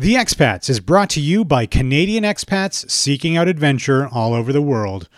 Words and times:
The 0.00 0.14
Expats 0.14 0.70
is 0.70 0.80
brought 0.80 1.10
to 1.10 1.20
you 1.20 1.44
by 1.44 1.66
Canadian 1.66 2.24
expats 2.24 2.90
seeking 2.90 3.36
out 3.36 3.48
adventure 3.48 4.08
all 4.08 4.32
over 4.32 4.50
the 4.50 4.62
world. 4.62 5.10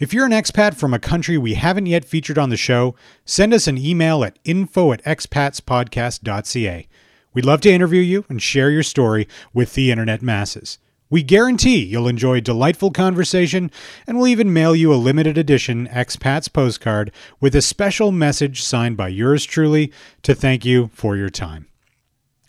If 0.00 0.12
you're 0.12 0.26
an 0.26 0.32
expat 0.32 0.74
from 0.74 0.92
a 0.92 0.98
country 0.98 1.38
we 1.38 1.54
haven't 1.54 1.86
yet 1.86 2.04
featured 2.04 2.36
on 2.36 2.50
the 2.50 2.56
show, 2.56 2.96
send 3.24 3.54
us 3.54 3.68
an 3.68 3.78
email 3.78 4.24
at 4.24 4.40
info 4.42 4.90
at 4.90 5.04
expatspodcast.ca. 5.04 6.88
We'd 7.32 7.44
love 7.44 7.60
to 7.60 7.70
interview 7.70 8.00
you 8.00 8.24
and 8.28 8.42
share 8.42 8.70
your 8.70 8.82
story 8.82 9.28
with 9.52 9.74
the 9.74 9.92
internet 9.92 10.20
masses. 10.20 10.78
We 11.08 11.22
guarantee 11.22 11.84
you'll 11.84 12.08
enjoy 12.08 12.40
delightful 12.40 12.90
conversation, 12.90 13.70
and 14.04 14.18
we'll 14.18 14.26
even 14.26 14.52
mail 14.52 14.74
you 14.74 14.92
a 14.92 14.96
limited 14.96 15.38
edition 15.38 15.86
Expats 15.86 16.52
postcard 16.52 17.12
with 17.38 17.54
a 17.54 17.62
special 17.62 18.10
message 18.10 18.64
signed 18.64 18.96
by 18.96 19.10
yours 19.10 19.44
truly 19.44 19.92
to 20.22 20.34
thank 20.34 20.64
you 20.64 20.90
for 20.92 21.14
your 21.14 21.30
time. 21.30 21.68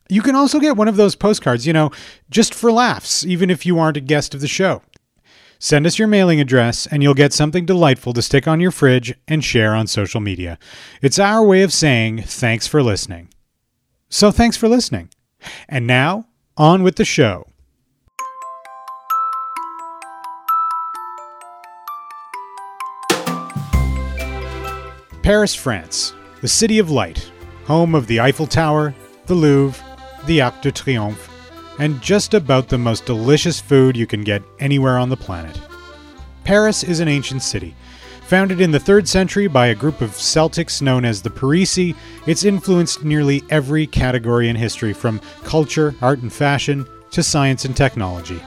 You 0.08 0.22
can 0.22 0.36
also 0.36 0.60
get 0.60 0.78
one 0.78 0.88
of 0.88 0.98
those 0.98 1.16
postcards, 1.16 1.66
you 1.66 1.74
know, 1.74 1.92
just 2.30 2.54
for 2.54 2.72
laughs, 2.72 3.26
even 3.26 3.50
if 3.50 3.66
you 3.66 3.80
aren't 3.80 3.98
a 3.98 4.02
guest 4.02 4.36
of 4.36 4.42
the 4.42 4.48
show. 4.48 4.82
Send 5.58 5.88
us 5.88 5.98
your 5.98 6.08
mailing 6.08 6.40
address, 6.40 6.86
and 6.86 7.02
you'll 7.02 7.14
get 7.14 7.34
something 7.34 7.66
delightful 7.66 8.14
to 8.14 8.22
stick 8.22 8.48
on 8.48 8.60
your 8.60 8.72
fridge 8.72 9.16
and 9.28 9.44
share 9.44 9.74
on 9.74 9.88
social 9.88 10.22
media. 10.22 10.60
It's 11.02 11.18
our 11.18 11.44
way 11.44 11.64
of 11.64 11.74
saying 11.74 12.24
thanks 12.24 12.68
for 12.68 12.84
listening. 12.84 13.30
So 14.10 14.32
thanks 14.32 14.58
for 14.58 14.68
listening. 14.68 15.10
And 15.68 15.88
now, 15.88 16.28
on 16.58 16.84
with 16.84 16.98
the 16.98 17.06
show. 17.06 17.48
Paris, 25.24 25.56
France, 25.56 26.14
the 26.42 26.48
city 26.48 26.78
of 26.78 26.92
light, 26.92 27.32
home 27.66 27.96
of 27.96 28.06
the 28.06 28.20
Eiffel 28.20 28.46
Tower, 28.46 28.94
the 29.26 29.34
Louvre, 29.34 29.84
the 30.26 30.42
Arc 30.42 30.62
de 30.62 30.72
Triomphe, 30.72 31.30
and 31.80 32.02
just 32.02 32.34
about 32.34 32.68
the 32.68 32.78
most 32.78 33.06
delicious 33.06 33.60
food 33.60 33.96
you 33.98 34.08
can 34.08 34.24
get 34.24 34.44
anywhere 34.60 34.98
on 34.98 35.10
the 35.10 35.18
planet. 35.18 35.60
Paris 36.44 36.84
is 36.84 37.00
an 37.00 37.08
ancient 37.08 37.42
city. 37.42 37.76
Founded 38.28 38.60
in 38.60 38.72
the 38.72 38.80
3rd 38.80 39.08
century 39.08 39.48
by 39.48 39.68
a 39.68 39.76
group 39.76 40.02
of 40.02 40.12
Celtics 40.12 40.82
known 40.82 41.06
as 41.06 41.22
the 41.22 41.30
Parisi, 41.30 41.96
it's 42.26 42.44
influenced 42.44 43.04
nearly 43.04 43.44
every 43.50 43.86
category 43.86 44.50
in 44.50 44.56
history 44.56 44.94
from 44.94 45.22
culture, 45.44 45.94
art, 46.02 46.20
and 46.20 46.34
fashion 46.34 46.88
to 47.12 47.22
science 47.22 47.66
and 47.66 47.78
technology. 47.78 48.42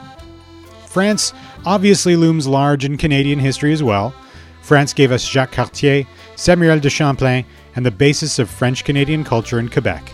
France 0.87 1.33
obviously 1.65 2.15
looms 2.15 2.47
large 2.47 2.83
in 2.83 2.97
Canadian 2.97 3.39
history 3.39 3.71
as 3.71 3.81
well. 3.81 4.13
France 4.61 4.93
gave 4.93 5.11
us 5.11 5.25
Jacques 5.25 5.53
Cartier, 5.53 6.05
Samuel 6.35 6.79
de 6.79 6.89
Champlain, 6.89 7.45
and 7.75 7.85
the 7.85 7.91
basis 7.91 8.37
of 8.37 8.49
French 8.49 8.83
Canadian 8.83 9.23
culture 9.23 9.59
in 9.59 9.69
Quebec. 9.69 10.11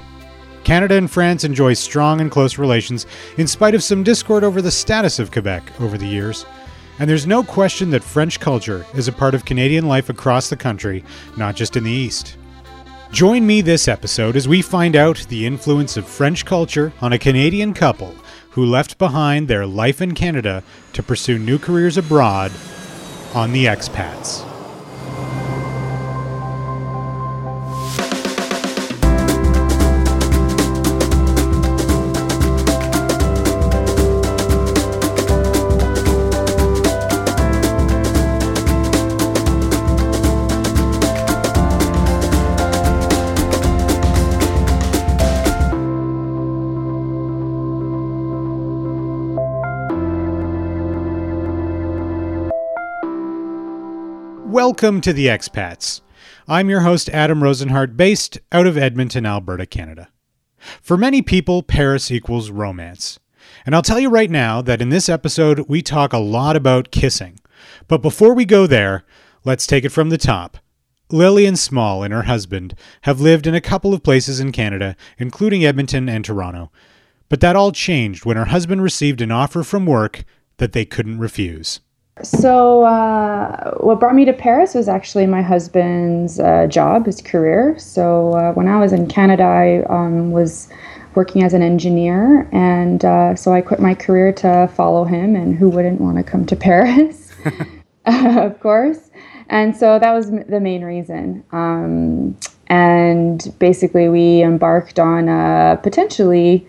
Canada 0.65 0.95
and 0.95 1.09
France 1.09 1.43
enjoy 1.43 1.75
strong 1.75 2.19
and 2.19 2.31
close 2.31 2.57
relations 2.57 3.05
in 3.37 3.45
spite 3.45 3.75
of 3.75 3.83
some 3.83 4.03
discord 4.03 4.43
over 4.43 4.63
the 4.63 4.71
status 4.71 5.19
of 5.19 5.31
Quebec 5.31 5.79
over 5.79 5.95
the 5.95 6.07
years. 6.07 6.43
And 6.97 7.07
there's 7.07 7.27
no 7.27 7.43
question 7.43 7.91
that 7.91 8.03
French 8.03 8.39
culture 8.39 8.83
is 8.95 9.07
a 9.07 9.13
part 9.13 9.35
of 9.35 9.45
Canadian 9.45 9.87
life 9.87 10.09
across 10.09 10.49
the 10.49 10.57
country, 10.57 11.03
not 11.37 11.55
just 11.55 11.77
in 11.77 11.83
the 11.83 11.91
East. 11.91 12.37
Join 13.11 13.45
me 13.45 13.61
this 13.61 13.87
episode 13.87 14.35
as 14.35 14.47
we 14.47 14.63
find 14.63 14.95
out 14.95 15.27
the 15.29 15.45
influence 15.45 15.97
of 15.97 16.07
French 16.07 16.45
culture 16.45 16.91
on 16.99 17.13
a 17.13 17.19
Canadian 17.19 17.75
couple 17.75 18.15
who 18.49 18.65
left 18.65 18.97
behind 18.97 19.47
their 19.47 19.67
life 19.67 20.01
in 20.01 20.15
Canada 20.15 20.63
to 20.93 21.03
pursue 21.03 21.37
new 21.37 21.59
careers 21.59 21.95
abroad 21.95 22.51
on 23.35 23.51
the 23.51 23.65
expats. 23.65 24.54
Welcome 54.75 54.99
to 55.01 55.13
the 55.13 55.27
Expats. 55.27 56.01
I'm 56.49 56.69
your 56.69 56.81
host, 56.81 57.07
Adam 57.11 57.39
Rosenhart, 57.39 57.95
based 57.95 58.39
out 58.51 58.67
of 58.67 58.77
Edmonton, 58.77 59.25
Alberta, 59.25 59.65
Canada. 59.65 60.09
For 60.81 60.97
many 60.97 61.21
people, 61.21 61.63
Paris 61.63 62.11
equals 62.11 62.51
romance. 62.51 63.17
And 63.65 63.73
I'll 63.73 63.81
tell 63.81 64.01
you 64.01 64.09
right 64.09 64.29
now 64.29 64.61
that 64.61 64.81
in 64.81 64.89
this 64.89 65.07
episode, 65.07 65.69
we 65.69 65.81
talk 65.81 66.11
a 66.11 66.17
lot 66.17 66.57
about 66.57 66.91
kissing. 66.91 67.39
But 67.87 68.01
before 68.01 68.33
we 68.33 68.43
go 68.43 68.67
there, 68.67 69.05
let's 69.45 69.65
take 69.65 69.85
it 69.85 69.93
from 69.93 70.09
the 70.09 70.17
top. 70.17 70.57
Lillian 71.09 71.55
Small 71.55 72.03
and 72.03 72.13
her 72.13 72.23
husband 72.23 72.75
have 73.03 73.21
lived 73.21 73.47
in 73.47 73.55
a 73.55 73.61
couple 73.61 73.93
of 73.93 74.03
places 74.03 74.41
in 74.41 74.51
Canada, 74.51 74.97
including 75.17 75.63
Edmonton 75.63 76.09
and 76.09 76.25
Toronto. 76.25 76.69
But 77.29 77.39
that 77.39 77.55
all 77.55 77.71
changed 77.71 78.25
when 78.25 78.35
her 78.35 78.43
husband 78.43 78.83
received 78.83 79.21
an 79.21 79.31
offer 79.31 79.63
from 79.63 79.85
work 79.85 80.25
that 80.57 80.73
they 80.73 80.83
couldn't 80.83 81.19
refuse. 81.19 81.79
So, 82.23 82.83
uh, 82.83 83.71
what 83.77 83.99
brought 83.99 84.15
me 84.15 84.23
to 84.23 84.31
Paris 84.31 84.73
was 84.73 84.87
actually 84.87 85.25
my 85.25 85.41
husband's 85.41 86.39
uh, 86.39 86.65
job, 86.67 87.07
his 87.07 87.21
career. 87.21 87.77
So, 87.77 88.31
uh, 88.31 88.53
when 88.53 88.69
I 88.69 88.79
was 88.79 88.93
in 88.93 89.07
Canada, 89.07 89.43
I 89.43 89.83
um, 89.93 90.31
was 90.31 90.69
working 91.13 91.43
as 91.43 91.53
an 91.53 91.61
engineer, 91.61 92.47
and 92.53 93.03
uh, 93.03 93.35
so 93.35 93.53
I 93.53 93.59
quit 93.59 93.81
my 93.81 93.93
career 93.93 94.31
to 94.33 94.69
follow 94.75 95.03
him. 95.03 95.35
And 95.35 95.57
who 95.57 95.69
wouldn't 95.69 95.99
want 95.99 96.15
to 96.17 96.23
come 96.23 96.45
to 96.45 96.55
Paris? 96.67 97.33
of 98.05 98.59
course. 98.61 99.11
And 99.49 99.75
so 99.75 99.99
that 99.99 100.13
was 100.13 100.31
the 100.31 100.59
main 100.61 100.85
reason. 100.85 101.43
Um, 101.51 102.37
and 102.67 103.53
basically, 103.59 104.07
we 104.07 104.41
embarked 104.41 104.99
on 104.99 105.27
a 105.27 105.77
potentially 105.83 106.65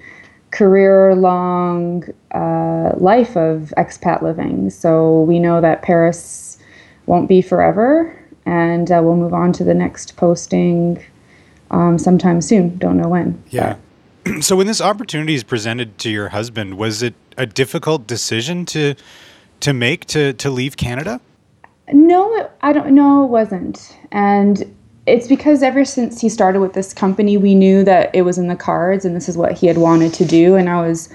career 0.56 1.14
long 1.14 2.02
uh, 2.32 2.92
life 2.96 3.36
of 3.36 3.74
expat 3.76 4.22
living. 4.22 4.70
So 4.70 5.20
we 5.22 5.38
know 5.38 5.60
that 5.60 5.82
Paris 5.82 6.58
won't 7.04 7.28
be 7.28 7.42
forever, 7.42 8.18
and 8.46 8.90
uh, 8.90 9.00
we'll 9.04 9.16
move 9.16 9.34
on 9.34 9.52
to 9.54 9.64
the 9.64 9.74
next 9.74 10.16
posting 10.16 11.04
um, 11.70 11.98
sometime 11.98 12.40
soon. 12.40 12.78
Don't 12.78 12.96
know 12.96 13.08
when. 13.08 13.42
Yeah. 13.50 13.76
So 14.40 14.56
when 14.56 14.66
this 14.66 14.80
opportunity 14.80 15.34
is 15.34 15.44
presented 15.44 15.98
to 15.98 16.10
your 16.10 16.30
husband, 16.30 16.76
was 16.78 17.00
it 17.00 17.14
a 17.38 17.46
difficult 17.46 18.08
decision 18.08 18.66
to 18.66 18.96
to 19.60 19.72
make 19.72 20.06
to 20.06 20.32
to 20.32 20.50
leave 20.50 20.76
Canada? 20.76 21.20
No, 21.92 22.50
I 22.60 22.72
don't. 22.72 22.90
No, 22.90 23.22
it 23.22 23.28
wasn't. 23.28 23.96
And 24.10 24.74
it's 25.06 25.28
because 25.28 25.62
ever 25.62 25.84
since 25.84 26.20
he 26.20 26.28
started 26.28 26.60
with 26.60 26.72
this 26.72 26.92
company, 26.92 27.36
we 27.36 27.54
knew 27.54 27.84
that 27.84 28.14
it 28.14 28.22
was 28.22 28.38
in 28.38 28.48
the 28.48 28.56
cards 28.56 29.04
and 29.04 29.14
this 29.14 29.28
is 29.28 29.36
what 29.36 29.52
he 29.52 29.66
had 29.68 29.78
wanted 29.78 30.12
to 30.14 30.24
do. 30.24 30.56
And 30.56 30.68
I 30.68 30.86
was 30.86 31.08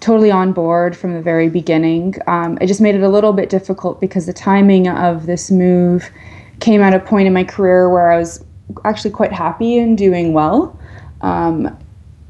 totally 0.00 0.30
on 0.30 0.52
board 0.52 0.96
from 0.96 1.14
the 1.14 1.22
very 1.22 1.48
beginning. 1.48 2.16
Um, 2.26 2.58
it 2.60 2.66
just 2.66 2.80
made 2.80 2.96
it 2.96 3.02
a 3.02 3.08
little 3.08 3.32
bit 3.32 3.48
difficult 3.48 4.00
because 4.00 4.26
the 4.26 4.32
timing 4.32 4.88
of 4.88 5.26
this 5.26 5.50
move 5.50 6.10
came 6.60 6.82
at 6.82 6.92
a 6.92 6.98
point 6.98 7.28
in 7.28 7.32
my 7.32 7.44
career 7.44 7.88
where 7.88 8.10
I 8.10 8.18
was 8.18 8.44
actually 8.84 9.12
quite 9.12 9.32
happy 9.32 9.78
and 9.78 9.96
doing 9.96 10.32
well. 10.32 10.78
Um, 11.20 11.76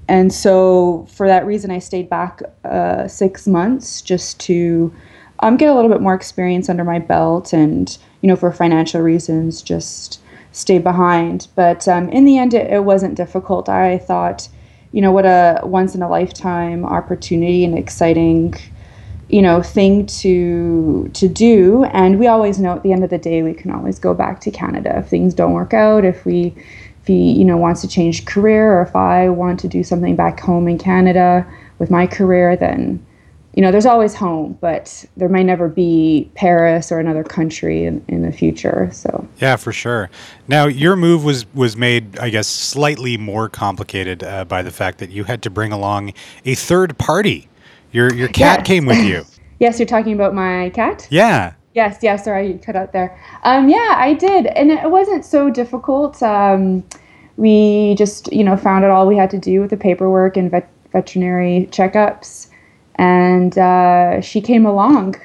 and 0.08 0.32
so 0.32 1.06
for 1.10 1.26
that 1.26 1.46
reason, 1.46 1.70
I 1.70 1.78
stayed 1.78 2.08
back 2.08 2.42
uh, 2.64 3.08
six 3.08 3.46
months 3.46 4.02
just 4.02 4.38
to 4.40 4.94
um, 5.40 5.56
get 5.56 5.68
a 5.68 5.74
little 5.74 5.90
bit 5.90 6.00
more 6.00 6.14
experience 6.14 6.68
under 6.68 6.84
my 6.84 6.98
belt 6.98 7.52
and, 7.52 7.96
you 8.20 8.28
know, 8.28 8.36
for 8.36 8.52
financial 8.52 9.00
reasons, 9.00 9.62
just 9.62 10.20
stay 10.56 10.78
behind. 10.78 11.48
But 11.54 11.86
um, 11.86 12.08
in 12.08 12.24
the 12.24 12.38
end, 12.38 12.54
it, 12.54 12.72
it, 12.72 12.84
wasn't 12.84 13.14
difficult. 13.14 13.68
I 13.68 13.98
thought, 13.98 14.48
you 14.90 15.02
know, 15.02 15.12
what 15.12 15.26
a 15.26 15.60
once 15.62 15.94
in 15.94 16.00
a 16.02 16.08
lifetime 16.08 16.82
opportunity 16.84 17.62
and 17.62 17.76
exciting, 17.78 18.54
you 19.28 19.42
know, 19.42 19.62
thing 19.62 20.06
to 20.06 21.10
to 21.12 21.28
do. 21.28 21.84
And 21.84 22.18
we 22.18 22.26
always 22.26 22.58
know 22.58 22.72
at 22.72 22.82
the 22.82 22.92
end 22.92 23.04
of 23.04 23.10
the 23.10 23.18
day, 23.18 23.42
we 23.42 23.52
can 23.52 23.70
always 23.70 23.98
go 23.98 24.14
back 24.14 24.40
to 24.40 24.50
Canada 24.50 24.96
if 24.98 25.08
things 25.08 25.34
don't 25.34 25.52
work 25.52 25.74
out. 25.74 26.06
If 26.06 26.24
we 26.24 26.54
if 27.02 27.06
he 27.06 27.32
you 27.32 27.44
know 27.44 27.58
wants 27.58 27.82
to 27.82 27.88
change 27.88 28.24
career, 28.24 28.78
or 28.78 28.82
if 28.82 28.96
I 28.96 29.28
want 29.28 29.60
to 29.60 29.68
do 29.68 29.84
something 29.84 30.16
back 30.16 30.40
home 30.40 30.68
in 30.68 30.78
Canada 30.78 31.46
with 31.78 31.90
my 31.90 32.06
career, 32.06 32.56
then 32.56 33.04
you 33.56 33.62
know, 33.62 33.72
there's 33.72 33.86
always 33.86 34.14
home, 34.14 34.58
but 34.60 35.04
there 35.16 35.30
may 35.30 35.42
never 35.42 35.66
be 35.66 36.30
Paris 36.34 36.92
or 36.92 36.98
another 36.98 37.24
country 37.24 37.84
in, 37.86 38.04
in 38.06 38.20
the 38.20 38.30
future. 38.30 38.90
So 38.92 39.26
yeah, 39.40 39.56
for 39.56 39.72
sure. 39.72 40.10
Now 40.46 40.66
your 40.66 40.94
move 40.94 41.24
was 41.24 41.52
was 41.54 41.74
made, 41.74 42.18
I 42.18 42.28
guess, 42.28 42.46
slightly 42.46 43.16
more 43.16 43.48
complicated 43.48 44.22
uh, 44.22 44.44
by 44.44 44.62
the 44.62 44.70
fact 44.70 44.98
that 44.98 45.10
you 45.10 45.24
had 45.24 45.42
to 45.42 45.50
bring 45.50 45.72
along 45.72 46.12
a 46.44 46.54
third 46.54 46.98
party. 46.98 47.48
Your 47.92 48.12
your 48.12 48.28
cat 48.28 48.60
yes. 48.60 48.66
came 48.66 48.84
with 48.84 48.98
you. 48.98 49.24
yes, 49.58 49.78
you're 49.78 49.86
talking 49.86 50.12
about 50.12 50.34
my 50.34 50.70
cat. 50.74 51.08
Yeah. 51.10 51.54
Yes, 51.72 51.98
yes. 52.02 52.24
Sorry, 52.24 52.52
you 52.52 52.58
cut 52.58 52.76
out 52.76 52.92
there. 52.92 53.18
Um, 53.42 53.70
yeah, 53.70 53.94
I 53.96 54.12
did, 54.12 54.46
and 54.46 54.70
it 54.70 54.90
wasn't 54.90 55.24
so 55.24 55.48
difficult. 55.50 56.22
Um, 56.22 56.84
we 57.36 57.94
just, 57.96 58.32
you 58.32 58.44
know, 58.44 58.56
found 58.56 58.84
out 58.84 58.90
all 58.90 59.06
we 59.06 59.16
had 59.16 59.30
to 59.30 59.38
do 59.38 59.60
with 59.60 59.70
the 59.70 59.76
paperwork 59.76 60.38
and 60.38 60.50
vet- 60.50 60.70
veterinary 60.92 61.68
checkups 61.70 62.48
and 62.96 63.56
uh, 63.56 64.20
she 64.20 64.40
came 64.40 64.66
along. 64.66 65.16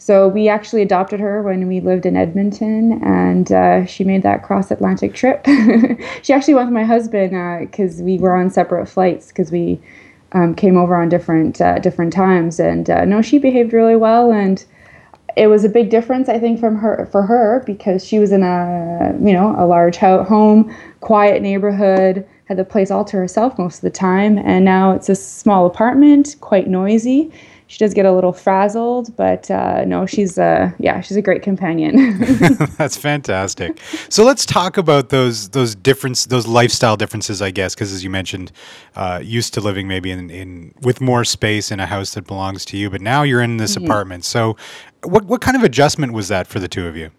So 0.00 0.28
we 0.28 0.48
actually 0.48 0.82
adopted 0.82 1.20
her 1.20 1.42
when 1.42 1.66
we 1.66 1.80
lived 1.80 2.06
in 2.06 2.16
Edmonton, 2.16 3.02
and 3.02 3.50
uh, 3.50 3.84
she 3.84 4.04
made 4.04 4.22
that 4.22 4.42
cross 4.42 4.70
Atlantic 4.70 5.12
trip. 5.12 5.44
she 6.22 6.32
actually 6.32 6.54
went 6.54 6.68
with 6.68 6.74
my 6.74 6.84
husband 6.84 7.30
because 7.68 8.00
uh, 8.00 8.04
we 8.04 8.18
were 8.18 8.36
on 8.36 8.48
separate 8.48 8.86
flights 8.86 9.28
because 9.28 9.50
we 9.50 9.80
um, 10.32 10.54
came 10.54 10.76
over 10.76 10.94
on 10.96 11.08
different 11.08 11.60
uh, 11.60 11.78
different 11.80 12.12
times. 12.12 12.60
And 12.60 12.88
uh, 12.88 13.04
no, 13.04 13.22
she 13.22 13.38
behaved 13.38 13.72
really 13.72 13.96
well, 13.96 14.30
and 14.32 14.64
it 15.36 15.48
was 15.48 15.64
a 15.64 15.68
big 15.68 15.90
difference 15.90 16.28
I 16.28 16.38
think 16.38 16.58
from 16.58 16.76
her 16.76 17.06
for 17.12 17.22
her 17.22 17.62
because 17.66 18.04
she 18.04 18.18
was 18.18 18.32
in 18.32 18.42
a 18.42 19.16
you 19.20 19.32
know 19.32 19.54
a 19.58 19.66
large 19.66 19.96
home, 19.96 20.74
quiet 21.00 21.42
neighborhood, 21.42 22.26
had 22.48 22.56
the 22.56 22.64
place 22.64 22.90
all 22.90 23.04
to 23.04 23.16
herself 23.16 23.58
most 23.58 23.76
of 23.76 23.80
the 23.82 23.90
time, 23.90 24.38
and 24.38 24.64
now 24.64 24.92
it's 24.92 25.08
a 25.08 25.14
small 25.14 25.66
apartment, 25.66 26.36
quite 26.40 26.66
noisy 26.66 27.30
she 27.68 27.76
does 27.76 27.92
get 27.92 28.06
a 28.06 28.12
little 28.12 28.32
frazzled, 28.32 29.14
but 29.14 29.50
uh, 29.50 29.84
no, 29.84 30.06
she's 30.06 30.38
a 30.38 30.74
yeah, 30.78 31.02
she's 31.02 31.18
a 31.18 31.22
great 31.22 31.42
companion. 31.42 32.18
That's 32.78 32.96
fantastic. 32.96 33.78
So 34.08 34.24
let's 34.24 34.46
talk 34.46 34.78
about 34.78 35.10
those 35.10 35.50
those 35.50 35.74
difference 35.74 36.24
those 36.24 36.46
lifestyle 36.46 36.96
differences, 36.96 37.42
I 37.42 37.50
guess, 37.50 37.74
because 37.74 37.92
as 37.92 38.02
you 38.02 38.08
mentioned, 38.08 38.52
uh, 38.96 39.20
used 39.22 39.52
to 39.54 39.60
living 39.60 39.86
maybe 39.86 40.10
in, 40.10 40.30
in 40.30 40.74
with 40.80 41.02
more 41.02 41.26
space 41.26 41.70
in 41.70 41.78
a 41.78 41.86
house 41.86 42.14
that 42.14 42.26
belongs 42.26 42.64
to 42.66 42.78
you, 42.78 42.88
but 42.88 43.02
now 43.02 43.22
you're 43.22 43.42
in 43.42 43.58
this 43.58 43.74
mm-hmm. 43.74 43.84
apartment. 43.84 44.24
So, 44.24 44.56
what 45.04 45.26
what 45.26 45.42
kind 45.42 45.56
of 45.56 45.62
adjustment 45.62 46.14
was 46.14 46.28
that 46.28 46.46
for 46.46 46.60
the 46.60 46.68
two 46.68 46.86
of 46.86 46.96
you? 46.96 47.10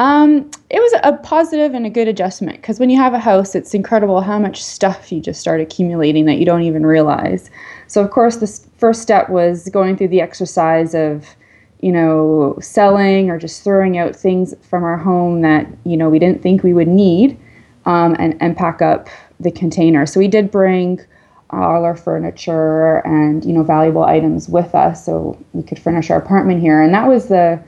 Um, 0.00 0.50
it 0.70 0.80
was 0.80 0.98
a 1.04 1.12
positive 1.18 1.74
and 1.74 1.84
a 1.84 1.90
good 1.90 2.08
adjustment 2.08 2.56
because 2.56 2.80
when 2.80 2.88
you 2.88 2.96
have 2.96 3.12
a 3.12 3.18
house, 3.18 3.54
it's 3.54 3.74
incredible 3.74 4.22
how 4.22 4.38
much 4.38 4.64
stuff 4.64 5.12
you 5.12 5.20
just 5.20 5.42
start 5.42 5.60
accumulating 5.60 6.24
that 6.24 6.38
you 6.38 6.46
don't 6.46 6.62
even 6.62 6.86
realize. 6.86 7.50
So, 7.86 8.02
of 8.02 8.10
course, 8.10 8.36
the 8.36 8.46
first 8.78 9.02
step 9.02 9.28
was 9.28 9.68
going 9.68 9.98
through 9.98 10.08
the 10.08 10.22
exercise 10.22 10.94
of, 10.94 11.26
you 11.80 11.92
know, 11.92 12.56
selling 12.62 13.28
or 13.28 13.38
just 13.38 13.62
throwing 13.62 13.98
out 13.98 14.16
things 14.16 14.54
from 14.62 14.84
our 14.84 14.96
home 14.96 15.42
that, 15.42 15.66
you 15.84 15.98
know, 15.98 16.08
we 16.08 16.18
didn't 16.18 16.42
think 16.42 16.62
we 16.62 16.72
would 16.72 16.88
need 16.88 17.38
um, 17.84 18.16
and, 18.18 18.40
and 18.40 18.56
pack 18.56 18.80
up 18.80 19.06
the 19.38 19.50
container. 19.50 20.06
So, 20.06 20.18
we 20.18 20.28
did 20.28 20.50
bring 20.50 20.98
all 21.50 21.84
our 21.84 21.96
furniture 21.96 23.06
and, 23.06 23.44
you 23.44 23.52
know, 23.52 23.64
valuable 23.64 24.04
items 24.04 24.48
with 24.48 24.74
us 24.74 25.04
so 25.04 25.38
we 25.52 25.62
could 25.62 25.78
furnish 25.78 26.08
our 26.08 26.16
apartment 26.16 26.62
here. 26.62 26.80
And 26.80 26.94
that 26.94 27.06
was 27.06 27.28
the 27.28 27.62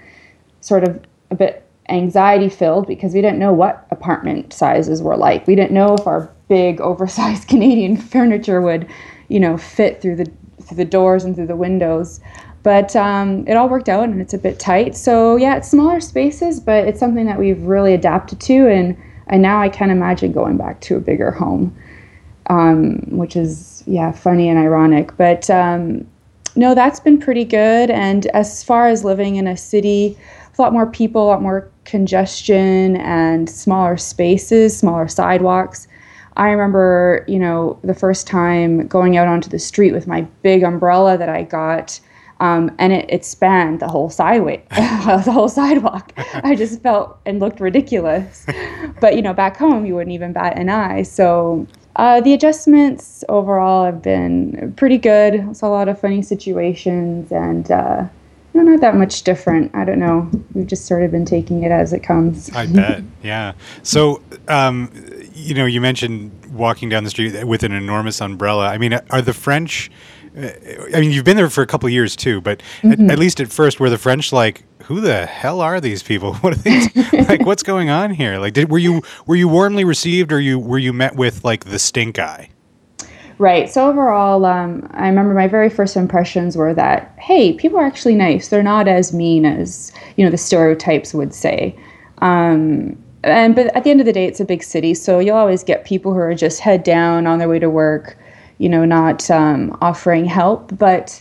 sort 0.62 0.84
of 0.84 0.98
a 1.30 1.34
bit 1.34 1.62
anxiety 1.92 2.48
filled 2.48 2.86
because 2.86 3.14
we 3.14 3.20
didn't 3.20 3.38
know 3.38 3.52
what 3.52 3.86
apartment 3.90 4.52
sizes 4.52 5.02
were 5.02 5.16
like. 5.16 5.46
We 5.46 5.54
didn't 5.54 5.72
know 5.72 5.94
if 5.94 6.06
our 6.06 6.30
big 6.48 6.80
oversized 6.80 7.48
Canadian 7.48 7.96
furniture 7.96 8.60
would, 8.60 8.88
you 9.28 9.40
know, 9.40 9.56
fit 9.56 10.00
through 10.00 10.16
the 10.16 10.32
through 10.62 10.76
the 10.76 10.84
doors 10.84 11.24
and 11.24 11.34
through 11.34 11.48
the 11.48 11.56
windows. 11.56 12.20
But 12.62 12.94
um, 12.94 13.46
it 13.48 13.56
all 13.56 13.68
worked 13.68 13.88
out 13.88 14.04
and 14.04 14.20
it's 14.20 14.34
a 14.34 14.38
bit 14.38 14.60
tight. 14.60 14.96
So 14.96 15.36
yeah, 15.36 15.56
it's 15.56 15.68
smaller 15.68 16.00
spaces, 16.00 16.60
but 16.60 16.86
it's 16.86 17.00
something 17.00 17.26
that 17.26 17.38
we've 17.38 17.60
really 17.62 17.94
adapted 17.94 18.40
to 18.42 18.68
and 18.68 18.96
and 19.28 19.40
now 19.40 19.60
I 19.60 19.68
can't 19.68 19.92
imagine 19.92 20.32
going 20.32 20.56
back 20.56 20.80
to 20.82 20.96
a 20.96 21.00
bigger 21.00 21.30
home. 21.30 21.76
Um, 22.48 22.98
which 23.10 23.36
is 23.36 23.84
yeah, 23.86 24.10
funny 24.10 24.48
and 24.48 24.58
ironic. 24.58 25.16
But 25.16 25.48
um, 25.48 26.06
no, 26.56 26.74
that's 26.74 27.00
been 27.00 27.18
pretty 27.18 27.44
good. 27.44 27.90
And 27.90 28.26
as 28.26 28.62
far 28.62 28.88
as 28.88 29.04
living 29.04 29.36
in 29.36 29.46
a 29.46 29.56
city, 29.56 30.18
a 30.58 30.62
lot 30.62 30.72
more 30.72 30.86
people, 30.86 31.24
a 31.24 31.28
lot 31.28 31.42
more 31.42 31.70
congestion 31.84 32.96
and 32.96 33.48
smaller 33.48 33.96
spaces, 33.96 34.76
smaller 34.76 35.08
sidewalks. 35.08 35.88
I 36.36 36.50
remember, 36.50 37.24
you 37.28 37.38
know, 37.38 37.78
the 37.82 37.94
first 37.94 38.26
time 38.26 38.86
going 38.86 39.16
out 39.16 39.28
onto 39.28 39.50
the 39.50 39.58
street 39.58 39.92
with 39.92 40.06
my 40.06 40.22
big 40.42 40.62
umbrella 40.62 41.18
that 41.18 41.28
I 41.28 41.42
got, 41.42 42.00
um, 42.40 42.74
and 42.78 42.92
it, 42.92 43.06
it 43.08 43.24
spanned 43.24 43.80
the 43.80 43.88
whole 43.88 44.10
sideway, 44.10 44.64
the 44.70 45.30
whole 45.32 45.48
sidewalk. 45.48 46.12
I 46.16 46.56
just 46.56 46.80
felt 46.80 47.18
and 47.26 47.38
looked 47.38 47.60
ridiculous. 47.60 48.46
but 49.00 49.14
you 49.14 49.22
know, 49.22 49.34
back 49.34 49.56
home, 49.56 49.84
you 49.84 49.94
wouldn't 49.94 50.14
even 50.14 50.32
bat 50.32 50.58
an 50.58 50.68
eye. 50.68 51.02
So 51.02 51.66
uh, 51.96 52.20
the 52.22 52.32
adjustments 52.32 53.22
overall 53.28 53.84
have 53.84 54.02
been 54.02 54.72
pretty 54.76 54.98
good. 54.98 55.34
It's 55.34 55.62
a 55.62 55.68
lot 55.68 55.88
of 55.88 56.00
funny 56.00 56.22
situations, 56.22 57.30
and 57.30 57.70
uh, 57.70 58.04
no, 58.54 58.62
not 58.62 58.80
that 58.80 58.96
much 58.96 59.22
different. 59.22 59.74
I 59.74 59.84
don't 59.84 59.98
know. 59.98 60.30
We've 60.52 60.66
just 60.66 60.86
sort 60.86 61.02
of 61.02 61.10
been 61.10 61.24
taking 61.24 61.62
it 61.62 61.70
as 61.70 61.92
it 61.92 62.00
comes. 62.00 62.50
I 62.54 62.66
bet. 62.66 63.02
Yeah. 63.22 63.52
So, 63.82 64.22
um, 64.48 64.90
you 65.34 65.54
know, 65.54 65.64
you 65.64 65.80
mentioned 65.80 66.30
walking 66.52 66.88
down 66.88 67.04
the 67.04 67.10
street 67.10 67.44
with 67.44 67.62
an 67.62 67.72
enormous 67.72 68.20
umbrella. 68.20 68.68
I 68.68 68.78
mean, 68.78 68.98
are 69.10 69.22
the 69.22 69.32
French? 69.32 69.90
Uh, 70.36 70.48
I 70.94 71.00
mean, 71.00 71.12
you've 71.12 71.24
been 71.24 71.36
there 71.36 71.48
for 71.50 71.62
a 71.62 71.66
couple 71.66 71.88
years 71.88 72.14
too, 72.14 72.40
but 72.40 72.62
mm-hmm. 72.82 73.04
at, 73.04 73.12
at, 73.12 73.18
least 73.18 73.40
at 73.40 73.50
first, 73.50 73.80
were 73.80 73.90
the 73.90 73.98
French 73.98 74.32
like, 74.32 74.64
"Who 74.84 75.00
the 75.00 75.26
hell 75.26 75.60
are 75.60 75.80
these 75.80 76.02
people? 76.02 76.34
What 76.40 76.54
are 76.54 76.56
these? 76.56 76.94
like, 77.28 77.46
what's 77.46 77.62
going 77.62 77.88
on 77.88 78.10
here? 78.10 78.38
Like, 78.38 78.54
did 78.54 78.70
were 78.70 78.78
you 78.78 79.02
were 79.26 79.36
you 79.36 79.48
warmly 79.48 79.84
received, 79.84 80.32
or 80.32 80.40
you 80.40 80.58
were 80.58 80.78
you 80.78 80.92
met 80.92 81.16
with 81.16 81.44
like 81.44 81.64
the 81.64 81.78
stink 81.78 82.18
eye?" 82.18 82.50
Right. 83.42 83.68
So 83.68 83.88
overall, 83.88 84.44
um, 84.44 84.88
I 84.92 85.08
remember 85.08 85.34
my 85.34 85.48
very 85.48 85.68
first 85.68 85.96
impressions 85.96 86.56
were 86.56 86.72
that 86.74 87.12
hey, 87.18 87.54
people 87.54 87.76
are 87.76 87.84
actually 87.84 88.14
nice. 88.14 88.46
They're 88.46 88.62
not 88.62 88.86
as 88.86 89.12
mean 89.12 89.44
as 89.44 89.90
you 90.16 90.24
know 90.24 90.30
the 90.30 90.38
stereotypes 90.38 91.12
would 91.12 91.34
say. 91.34 91.76
Um, 92.18 92.96
and 93.24 93.56
but 93.56 93.74
at 93.74 93.82
the 93.82 93.90
end 93.90 93.98
of 93.98 94.06
the 94.06 94.12
day, 94.12 94.26
it's 94.26 94.38
a 94.38 94.44
big 94.44 94.62
city, 94.62 94.94
so 94.94 95.18
you'll 95.18 95.34
always 95.34 95.64
get 95.64 95.84
people 95.84 96.12
who 96.12 96.20
are 96.20 96.36
just 96.36 96.60
head 96.60 96.84
down 96.84 97.26
on 97.26 97.40
their 97.40 97.48
way 97.48 97.58
to 97.58 97.68
work, 97.68 98.16
you 98.58 98.68
know, 98.68 98.84
not 98.84 99.28
um, 99.28 99.76
offering 99.80 100.24
help. 100.24 100.78
But 100.78 101.20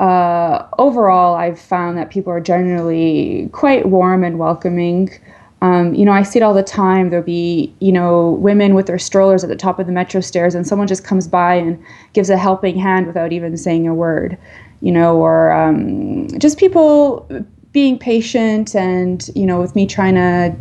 uh, 0.00 0.66
overall, 0.78 1.34
I've 1.34 1.58
found 1.58 1.96
that 1.96 2.10
people 2.10 2.30
are 2.30 2.42
generally 2.42 3.48
quite 3.52 3.86
warm 3.86 4.22
and 4.22 4.38
welcoming. 4.38 5.18
Um, 5.64 5.94
you 5.94 6.04
know, 6.04 6.12
I 6.12 6.24
see 6.24 6.38
it 6.40 6.42
all 6.42 6.52
the 6.52 6.62
time. 6.62 7.08
There'll 7.08 7.24
be, 7.24 7.74
you 7.80 7.90
know, 7.90 8.32
women 8.32 8.74
with 8.74 8.84
their 8.84 8.98
strollers 8.98 9.42
at 9.42 9.48
the 9.48 9.56
top 9.56 9.78
of 9.78 9.86
the 9.86 9.92
metro 9.92 10.20
stairs, 10.20 10.54
and 10.54 10.66
someone 10.66 10.86
just 10.86 11.04
comes 11.04 11.26
by 11.26 11.54
and 11.54 11.82
gives 12.12 12.28
a 12.28 12.36
helping 12.36 12.78
hand 12.78 13.06
without 13.06 13.32
even 13.32 13.56
saying 13.56 13.88
a 13.88 13.94
word, 13.94 14.36
you 14.82 14.92
know, 14.92 15.16
or 15.16 15.52
um, 15.52 16.28
just 16.38 16.58
people 16.58 17.26
being 17.72 17.98
patient 17.98 18.76
and, 18.76 19.30
you 19.34 19.46
know, 19.46 19.58
with 19.58 19.74
me 19.74 19.86
trying 19.86 20.16
to 20.16 20.54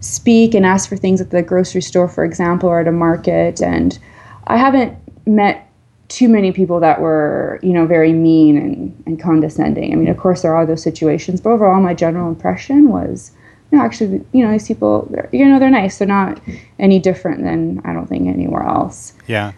speak 0.00 0.54
and 0.54 0.66
ask 0.66 0.88
for 0.88 0.96
things 0.96 1.20
at 1.20 1.30
the 1.30 1.40
grocery 1.40 1.80
store, 1.80 2.08
for 2.08 2.24
example, 2.24 2.68
or 2.68 2.80
at 2.80 2.88
a 2.88 2.92
market. 2.92 3.62
And 3.62 3.96
I 4.48 4.56
haven't 4.56 4.98
met 5.24 5.70
too 6.08 6.28
many 6.28 6.50
people 6.50 6.80
that 6.80 7.00
were, 7.00 7.60
you 7.62 7.72
know, 7.72 7.86
very 7.86 8.12
mean 8.12 8.56
and, 8.56 9.02
and 9.06 9.22
condescending. 9.22 9.92
I 9.92 9.94
mean, 9.94 10.08
of 10.08 10.16
course, 10.16 10.42
there 10.42 10.56
are 10.56 10.66
those 10.66 10.82
situations, 10.82 11.40
but 11.40 11.50
overall, 11.50 11.80
my 11.80 11.94
general 11.94 12.28
impression 12.28 12.88
was 12.88 13.30
no, 13.70 13.82
actually, 13.82 14.24
you 14.32 14.44
know, 14.44 14.50
these 14.50 14.66
people, 14.66 15.10
you 15.32 15.46
know, 15.46 15.58
they're 15.58 15.70
nice. 15.70 15.98
They're 15.98 16.08
not 16.08 16.40
any 16.78 16.98
different 16.98 17.42
than 17.42 17.80
I 17.84 17.92
don't 17.92 18.06
think 18.06 18.26
anywhere 18.26 18.62
else. 18.62 19.12
Yeah. 19.26 19.52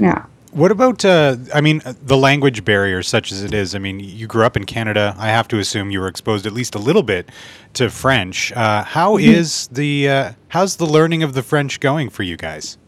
Yeah. 0.00 0.24
What 0.52 0.70
about, 0.70 1.04
uh, 1.04 1.36
I 1.52 1.60
mean, 1.60 1.82
the 1.84 2.16
language 2.16 2.64
barrier, 2.64 3.02
such 3.02 3.30
as 3.30 3.44
it 3.44 3.52
is? 3.52 3.74
I 3.74 3.78
mean, 3.78 4.00
you 4.00 4.26
grew 4.26 4.46
up 4.46 4.56
in 4.56 4.64
Canada. 4.64 5.14
I 5.18 5.28
have 5.28 5.48
to 5.48 5.58
assume 5.58 5.90
you 5.90 6.00
were 6.00 6.08
exposed 6.08 6.46
at 6.46 6.52
least 6.52 6.74
a 6.74 6.78
little 6.78 7.02
bit 7.02 7.28
to 7.74 7.90
French. 7.90 8.52
Uh, 8.52 8.82
how 8.82 9.18
mm-hmm. 9.18 9.74
the, 9.74 10.08
uh, 10.08 10.32
how's 10.48 10.76
the 10.76 10.86
learning 10.86 11.22
of 11.22 11.34
the 11.34 11.42
French 11.42 11.78
going 11.78 12.08
for 12.08 12.22
you 12.22 12.38
guys? 12.38 12.78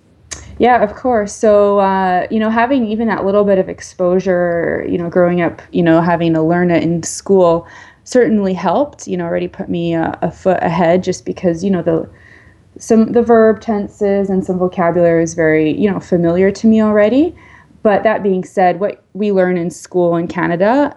Yeah, 0.58 0.82
of 0.82 0.94
course. 0.94 1.34
So, 1.34 1.78
uh, 1.78 2.26
you 2.30 2.40
know, 2.40 2.48
having 2.50 2.86
even 2.86 3.06
that 3.08 3.24
little 3.24 3.44
bit 3.44 3.58
of 3.58 3.68
exposure, 3.68 4.84
you 4.88 4.96
know, 4.96 5.10
growing 5.10 5.42
up, 5.42 5.60
you 5.70 5.82
know, 5.82 6.00
having 6.00 6.32
to 6.34 6.42
learn 6.42 6.70
it 6.70 6.82
in 6.82 7.02
school, 7.02 7.66
certainly 8.08 8.54
helped. 8.54 9.06
You 9.06 9.18
know, 9.18 9.24
already 9.24 9.48
put 9.48 9.68
me 9.68 9.94
a, 9.94 10.18
a 10.22 10.30
foot 10.30 10.58
ahead 10.62 11.04
just 11.04 11.26
because 11.26 11.62
you 11.62 11.70
know 11.70 11.82
the 11.82 12.08
some 12.78 13.12
the 13.12 13.22
verb 13.22 13.60
tenses 13.60 14.30
and 14.30 14.44
some 14.44 14.58
vocabulary 14.58 15.22
is 15.22 15.34
very 15.34 15.78
you 15.78 15.90
know 15.90 16.00
familiar 16.00 16.50
to 16.52 16.66
me 16.66 16.80
already. 16.80 17.34
But 17.82 18.02
that 18.02 18.22
being 18.22 18.44
said, 18.44 18.80
what 18.80 19.04
we 19.12 19.30
learn 19.30 19.56
in 19.56 19.70
school 19.70 20.16
in 20.16 20.26
Canada, 20.26 20.96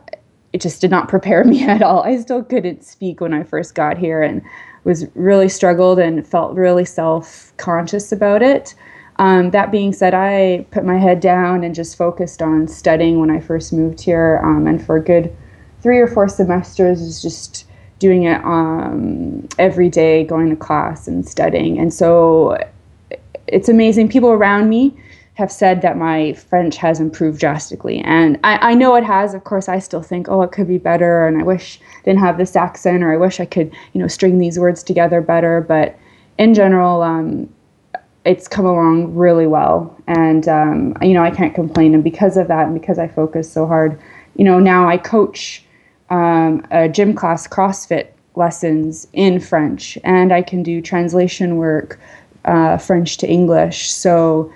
it 0.51 0.61
just 0.61 0.81
did 0.81 0.89
not 0.89 1.09
prepare 1.15 1.43
me 1.43 1.63
at 1.63 1.81
all. 1.81 2.03
I 2.03 2.17
still 2.17 2.43
couldn't 2.43 2.83
speak 2.83 3.19
when 3.19 3.33
I 3.33 3.43
first 3.43 3.75
got 3.75 3.97
here 3.97 4.21
and 4.21 4.41
was 4.83 5.05
really 5.13 5.49
struggled 5.49 5.99
and 5.99 6.25
felt 6.25 6.55
really 6.55 6.85
self 6.85 7.53
conscious 7.57 8.11
about 8.11 8.41
it. 8.41 8.73
Um, 9.17 9.51
that 9.51 9.71
being 9.71 9.91
said, 9.91 10.13
I 10.13 10.65
put 10.71 10.85
my 10.85 10.97
head 10.97 11.19
down 11.19 11.63
and 11.63 11.75
just 11.75 11.97
focused 11.97 12.41
on 12.41 12.67
studying 12.67 13.19
when 13.19 13.29
I 13.29 13.39
first 13.41 13.73
moved 13.73 14.01
here. 14.01 14.41
Um, 14.43 14.65
and 14.65 14.83
for 14.83 14.95
a 14.95 15.03
good 15.03 15.35
three 15.81 15.99
or 15.99 16.07
four 16.07 16.27
semesters 16.27 17.01
is 17.01 17.21
just 17.21 17.65
doing 17.99 18.23
it 18.23 18.43
um, 18.43 19.47
every 19.59 19.89
day, 19.89 20.23
going 20.23 20.49
to 20.49 20.55
class 20.55 21.07
and 21.07 21.27
studying. 21.27 21.77
And 21.77 21.93
so 21.93 22.57
it's 23.47 23.69
amazing. 23.69 24.09
People 24.09 24.31
around 24.31 24.69
me 24.69 24.95
have 25.35 25.51
said 25.51 25.81
that 25.81 25.97
my 25.97 26.33
French 26.33 26.77
has 26.77 26.99
improved 26.99 27.39
drastically. 27.39 27.99
And 27.99 28.39
I, 28.43 28.71
I 28.71 28.73
know 28.73 28.95
it 28.95 29.03
has. 29.03 29.33
Of 29.33 29.43
course, 29.43 29.69
I 29.69 29.79
still 29.79 30.01
think, 30.01 30.27
oh, 30.29 30.41
it 30.41 30.51
could 30.51 30.67
be 30.67 30.77
better. 30.77 31.27
And 31.27 31.39
I 31.39 31.43
wish 31.43 31.79
I 31.99 32.03
didn't 32.03 32.19
have 32.19 32.37
this 32.37 32.55
accent 32.55 33.03
or 33.03 33.13
I 33.13 33.17
wish 33.17 33.39
I 33.39 33.45
could, 33.45 33.71
you 33.93 34.01
know, 34.01 34.07
string 34.07 34.39
these 34.39 34.59
words 34.59 34.83
together 34.83 35.21
better. 35.21 35.61
But 35.61 35.97
in 36.37 36.53
general, 36.53 37.01
um, 37.01 37.49
it's 38.25 38.47
come 38.47 38.65
along 38.65 39.15
really 39.15 39.47
well, 39.47 39.97
and 40.07 40.47
um, 40.47 40.95
you 41.01 41.13
know 41.13 41.23
I 41.23 41.31
can't 41.31 41.55
complain. 41.55 41.93
And 41.93 42.03
because 42.03 42.37
of 42.37 42.47
that, 42.49 42.67
and 42.67 42.79
because 42.79 42.99
I 42.99 43.07
focus 43.07 43.51
so 43.51 43.65
hard, 43.65 43.99
you 44.35 44.43
know 44.43 44.59
now 44.59 44.87
I 44.87 44.97
coach 44.97 45.63
um, 46.11 46.63
a 46.69 46.87
gym 46.87 47.15
class 47.15 47.47
CrossFit 47.47 48.09
lessons 48.35 49.07
in 49.13 49.39
French, 49.39 49.97
and 50.03 50.31
I 50.31 50.41
can 50.41 50.61
do 50.61 50.81
translation 50.81 51.55
work 51.55 51.99
uh, 52.45 52.77
French 52.77 53.17
to 53.17 53.27
English. 53.27 53.89
So 53.89 54.51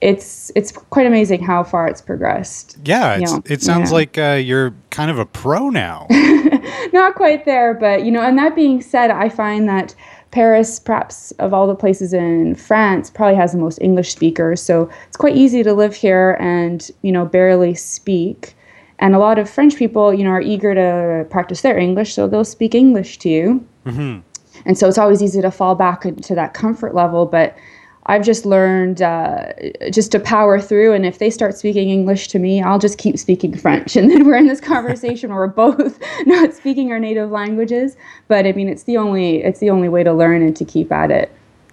it's 0.00 0.52
it's 0.54 0.70
quite 0.72 1.06
amazing 1.06 1.42
how 1.42 1.64
far 1.64 1.88
it's 1.88 2.02
progressed. 2.02 2.76
Yeah, 2.84 3.16
it's, 3.16 3.32
know, 3.32 3.42
it 3.46 3.62
sounds 3.62 3.90
yeah. 3.90 3.96
like 3.96 4.18
uh, 4.18 4.40
you're 4.42 4.74
kind 4.90 5.10
of 5.10 5.18
a 5.18 5.26
pro 5.26 5.70
now. 5.70 6.06
Not 6.92 7.14
quite 7.14 7.44
there, 7.46 7.72
but 7.72 8.04
you 8.04 8.12
know. 8.12 8.22
And 8.22 8.36
that 8.38 8.54
being 8.54 8.82
said, 8.82 9.10
I 9.10 9.30
find 9.30 9.68
that 9.68 9.94
Paris, 10.30 10.78
perhaps 10.78 11.30
of 11.32 11.54
all 11.54 11.66
the 11.66 11.74
places 11.74 12.12
in 12.12 12.54
France, 12.54 13.08
probably 13.08 13.36
has 13.36 13.52
the 13.52 13.58
most 13.58 13.78
English 13.80 14.12
speakers. 14.12 14.60
So 14.60 14.90
it's 15.08 15.16
quite 15.16 15.36
easy 15.36 15.62
to 15.62 15.72
live 15.72 15.94
here 15.94 16.36
and 16.38 16.90
you 17.00 17.12
know 17.12 17.24
barely 17.24 17.74
speak. 17.74 18.56
And 19.02 19.16
a 19.16 19.18
lot 19.18 19.36
of 19.40 19.50
French 19.50 19.74
people, 19.74 20.14
you 20.14 20.22
know, 20.22 20.30
are 20.30 20.40
eager 20.40 20.76
to 20.76 21.28
practice 21.28 21.62
their 21.62 21.76
English, 21.76 22.14
so 22.14 22.28
they'll 22.28 22.44
speak 22.44 22.72
English 22.72 23.18
to 23.18 23.28
you. 23.28 23.66
Mm-hmm. 23.84 24.20
And 24.64 24.78
so 24.78 24.86
it's 24.86 24.96
always 24.96 25.20
easy 25.20 25.42
to 25.42 25.50
fall 25.50 25.74
back 25.74 26.06
into 26.06 26.36
that 26.36 26.54
comfort 26.54 26.94
level. 26.94 27.26
But 27.26 27.58
I've 28.06 28.24
just 28.24 28.46
learned 28.46 29.02
uh, 29.02 29.54
just 29.90 30.12
to 30.12 30.20
power 30.20 30.60
through. 30.60 30.92
And 30.92 31.04
if 31.04 31.18
they 31.18 31.30
start 31.30 31.58
speaking 31.58 31.90
English 31.90 32.28
to 32.28 32.38
me, 32.38 32.62
I'll 32.62 32.78
just 32.78 32.96
keep 32.96 33.18
speaking 33.18 33.56
French. 33.56 33.96
And 34.02 34.08
then 34.08 34.24
we're 34.24 34.36
in 34.36 34.46
this 34.46 34.60
conversation 34.60 35.30
where 35.30 35.40
we're 35.40 35.48
both 35.48 35.98
not 36.26 36.54
speaking 36.54 36.92
our 36.92 37.00
native 37.00 37.32
languages. 37.32 37.96
But 38.28 38.46
I 38.46 38.52
mean, 38.52 38.68
it's 38.68 38.84
the 38.84 38.98
only 38.98 39.42
it's 39.42 39.58
the 39.58 39.70
only 39.70 39.88
way 39.88 40.04
to 40.04 40.12
learn 40.12 40.42
and 40.42 40.56
to 40.56 40.64
keep 40.64 40.92
at 40.92 41.10
it. 41.10 41.32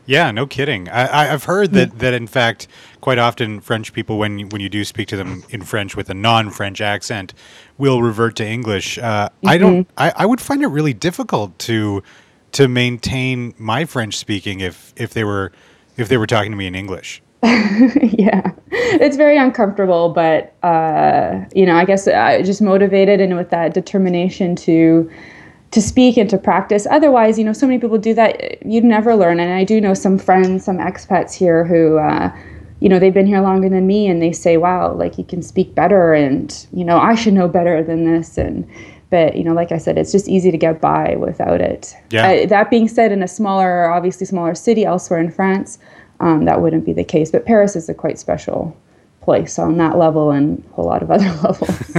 Yeah, 0.10 0.32
no 0.32 0.48
kidding. 0.48 0.90
I, 0.90 1.26
have 1.26 1.44
heard 1.44 1.74
that, 1.74 1.92
mm. 1.92 2.00
that 2.00 2.16
in 2.16 2.26
fact, 2.26 2.68
quite 3.02 3.18
often 3.18 3.62
French 3.62 3.94
people, 3.94 4.18
when 4.18 4.40
you, 4.40 4.48
when 4.48 4.62
you 4.62 4.70
do 4.70 4.84
speak 4.84 5.08
to 5.10 5.18
them 5.18 5.44
in 5.50 5.62
French 5.62 5.96
with 5.96 6.10
a 6.10 6.14
non-French 6.14 6.82
accent, 6.82 7.34
will 7.78 8.02
revert 8.02 8.36
to 8.38 8.46
English. 8.46 8.98
Uh, 8.98 9.30
mm-hmm. 9.30 9.48
I 9.48 9.58
don't. 9.58 9.84
Mm-hmm. 9.84 9.92
I, 9.98 10.14
I 10.16 10.26
would 10.26 10.42
find 10.42 10.62
it 10.64 10.68
really 10.68 10.94
difficult 10.94 11.58
to 11.60 12.04
to 12.54 12.68
maintain 12.68 13.54
my 13.58 13.86
French 13.86 14.18
speaking 14.18 14.60
if 14.60 14.94
if 14.96 15.14
they 15.14 15.24
were 15.24 15.52
if 15.98 16.08
they 16.08 16.18
were 16.18 16.28
talking 16.28 16.52
to 16.52 16.58
me 16.58 16.68
in 16.68 16.76
English. 16.76 17.22
yeah, 17.44 18.52
it's 18.72 19.16
very 19.16 19.38
uncomfortable, 19.38 20.10
but 20.10 20.54
uh, 20.64 21.46
you 21.56 21.66
know, 21.66 21.76
I 21.76 21.86
guess 21.86 22.08
I 22.08 22.42
just 22.42 22.62
motivated 22.62 23.22
and 23.22 23.36
with 23.38 23.50
that 23.52 23.74
determination 23.74 24.56
to 24.58 25.10
to 25.72 25.82
speak 25.82 26.18
and 26.18 26.30
to 26.30 26.38
practice. 26.38 26.88
Otherwise, 26.90 27.38
you 27.38 27.46
know, 27.46 27.54
so 27.54 27.68
many 27.68 27.80
people 27.80 27.98
do 27.98 28.14
that, 28.16 28.66
you'd 28.66 28.84
never 28.84 29.16
learn. 29.16 29.40
And 29.40 29.54
I 29.54 29.64
do 29.64 29.80
know 29.80 29.94
some 29.94 30.18
friends, 30.18 30.66
some 30.66 30.78
expats 30.80 31.34
here 31.34 31.64
who, 31.64 31.98
uh, 31.98 32.36
you 32.80 32.88
know, 32.88 33.00
they've 33.00 33.14
been 33.14 33.28
here 33.28 33.42
longer 33.42 33.70
than 33.70 33.88
me 33.88 34.08
and 34.08 34.22
they 34.22 34.32
say, 34.32 34.58
wow, 34.58 34.94
like 34.94 35.18
you 35.18 35.24
can 35.24 35.42
speak 35.42 35.76
better 35.76 36.14
and, 36.14 36.66
you 36.72 36.86
know, 36.86 36.98
I 36.98 37.16
should 37.16 37.34
know 37.34 37.48
better 37.48 37.84
than 37.84 38.06
this. 38.06 38.38
And, 38.38 38.68
but, 39.10 39.36
you 39.36 39.44
know, 39.44 39.54
like 39.54 39.72
I 39.72 39.78
said, 39.78 39.98
it's 39.98 40.12
just 40.12 40.28
easy 40.28 40.50
to 40.52 40.58
get 40.58 40.80
by 40.80 41.16
without 41.16 41.60
it. 41.60 41.94
Yeah. 42.10 42.30
Uh, 42.30 42.46
that 42.48 42.70
being 42.70 42.88
said, 42.88 43.12
in 43.12 43.22
a 43.22 43.28
smaller, 43.28 43.92
obviously 43.92 44.26
smaller 44.26 44.56
city 44.56 44.86
elsewhere 44.86 45.20
in 45.20 45.32
France, 45.32 45.78
um, 46.22 46.46
that 46.46 46.62
wouldn't 46.62 46.86
be 46.86 46.94
the 46.94 47.04
case. 47.04 47.32
But 47.32 47.46
Paris 47.46 47.76
is 47.76 47.90
a 47.90 47.94
quite 47.94 48.18
special 48.18 48.76
place 49.22 49.60
on 49.60 49.78
that 49.78 49.98
level 49.98 50.32
and 50.32 50.64
a 50.72 50.74
whole 50.74 50.86
lot 50.86 51.04
of 51.04 51.12
other 51.16 51.32
levels. 51.44 51.98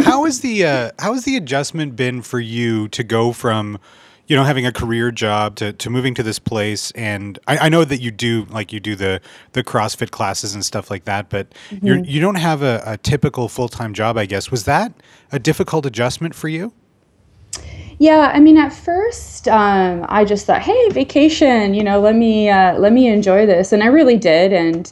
how 0.04 0.24
is 0.24 0.40
the 0.40 0.64
uh, 0.64 0.90
how 0.98 1.14
has 1.14 1.24
the 1.24 1.36
adjustment 1.36 1.94
been 1.94 2.22
for 2.22 2.40
you 2.40 2.88
to 2.88 3.04
go 3.04 3.32
from 3.32 3.78
you 4.32 4.38
know 4.38 4.44
having 4.44 4.64
a 4.64 4.72
career 4.72 5.10
job 5.10 5.56
to, 5.56 5.74
to 5.74 5.90
moving 5.90 6.14
to 6.14 6.22
this 6.22 6.38
place 6.38 6.90
and 6.92 7.38
I, 7.46 7.66
I 7.66 7.68
know 7.68 7.84
that 7.84 8.00
you 8.00 8.10
do 8.10 8.46
like 8.48 8.72
you 8.72 8.80
do 8.80 8.96
the 8.96 9.20
the 9.52 9.62
CrossFit 9.62 10.10
classes 10.10 10.54
and 10.54 10.64
stuff 10.64 10.90
like 10.90 11.04
that, 11.04 11.28
but 11.28 11.52
mm-hmm. 11.68 11.86
you're 11.86 11.98
you 11.98 12.18
don't 12.18 12.36
have 12.36 12.62
a, 12.62 12.82
a 12.86 12.96
typical 12.96 13.46
full 13.50 13.68
time 13.68 13.92
job, 13.92 14.16
I 14.16 14.24
guess. 14.24 14.50
Was 14.50 14.64
that 14.64 14.94
a 15.32 15.38
difficult 15.38 15.84
adjustment 15.84 16.34
for 16.34 16.48
you? 16.48 16.72
Yeah, 17.98 18.32
I 18.34 18.40
mean, 18.40 18.56
at 18.56 18.72
first, 18.72 19.48
um, 19.48 20.06
I 20.08 20.24
just 20.24 20.46
thought, 20.46 20.62
"Hey, 20.62 20.88
vacation! 20.88 21.74
You 21.74 21.84
know, 21.84 22.00
let 22.00 22.16
me 22.16 22.48
uh, 22.48 22.78
let 22.78 22.94
me 22.94 23.08
enjoy 23.08 23.44
this," 23.44 23.70
and 23.70 23.82
I 23.82 23.88
really 23.88 24.16
did. 24.16 24.54
And 24.54 24.90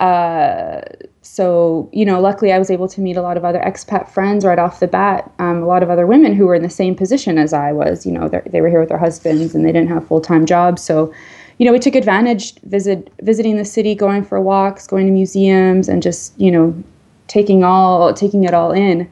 uh, 0.00 0.80
so, 1.22 1.90
you 1.92 2.04
know, 2.04 2.18
luckily 2.20 2.52
I 2.52 2.58
was 2.58 2.70
able 2.70 2.88
to 2.88 3.00
meet 3.00 3.16
a 3.16 3.22
lot 3.22 3.36
of 3.36 3.44
other 3.44 3.60
expat 3.60 4.08
friends 4.08 4.44
right 4.44 4.58
off 4.58 4.80
the 4.80 4.86
bat. 4.86 5.30
Um, 5.38 5.62
a 5.62 5.66
lot 5.66 5.82
of 5.82 5.90
other 5.90 6.06
women 6.06 6.34
who 6.34 6.46
were 6.46 6.54
in 6.54 6.62
the 6.62 6.70
same 6.70 6.94
position 6.94 7.36
as 7.36 7.52
I 7.52 7.72
was. 7.72 8.06
You 8.06 8.12
know, 8.12 8.28
they 8.28 8.60
were 8.60 8.68
here 8.68 8.80
with 8.80 8.88
their 8.88 8.98
husbands 8.98 9.54
and 9.54 9.64
they 9.64 9.72
didn't 9.72 9.90
have 9.90 10.06
full 10.06 10.22
time 10.22 10.46
jobs. 10.46 10.82
So, 10.82 11.12
you 11.58 11.66
know, 11.66 11.72
we 11.72 11.78
took 11.78 11.94
advantage 11.94 12.54
visit 12.60 13.12
visiting 13.20 13.58
the 13.58 13.66
city, 13.66 13.94
going 13.94 14.24
for 14.24 14.40
walks, 14.40 14.86
going 14.86 15.06
to 15.06 15.12
museums, 15.12 15.88
and 15.90 16.02
just 16.02 16.38
you 16.40 16.50
know, 16.50 16.82
taking 17.28 17.64
all 17.64 18.14
taking 18.14 18.44
it 18.44 18.54
all 18.54 18.72
in. 18.72 19.10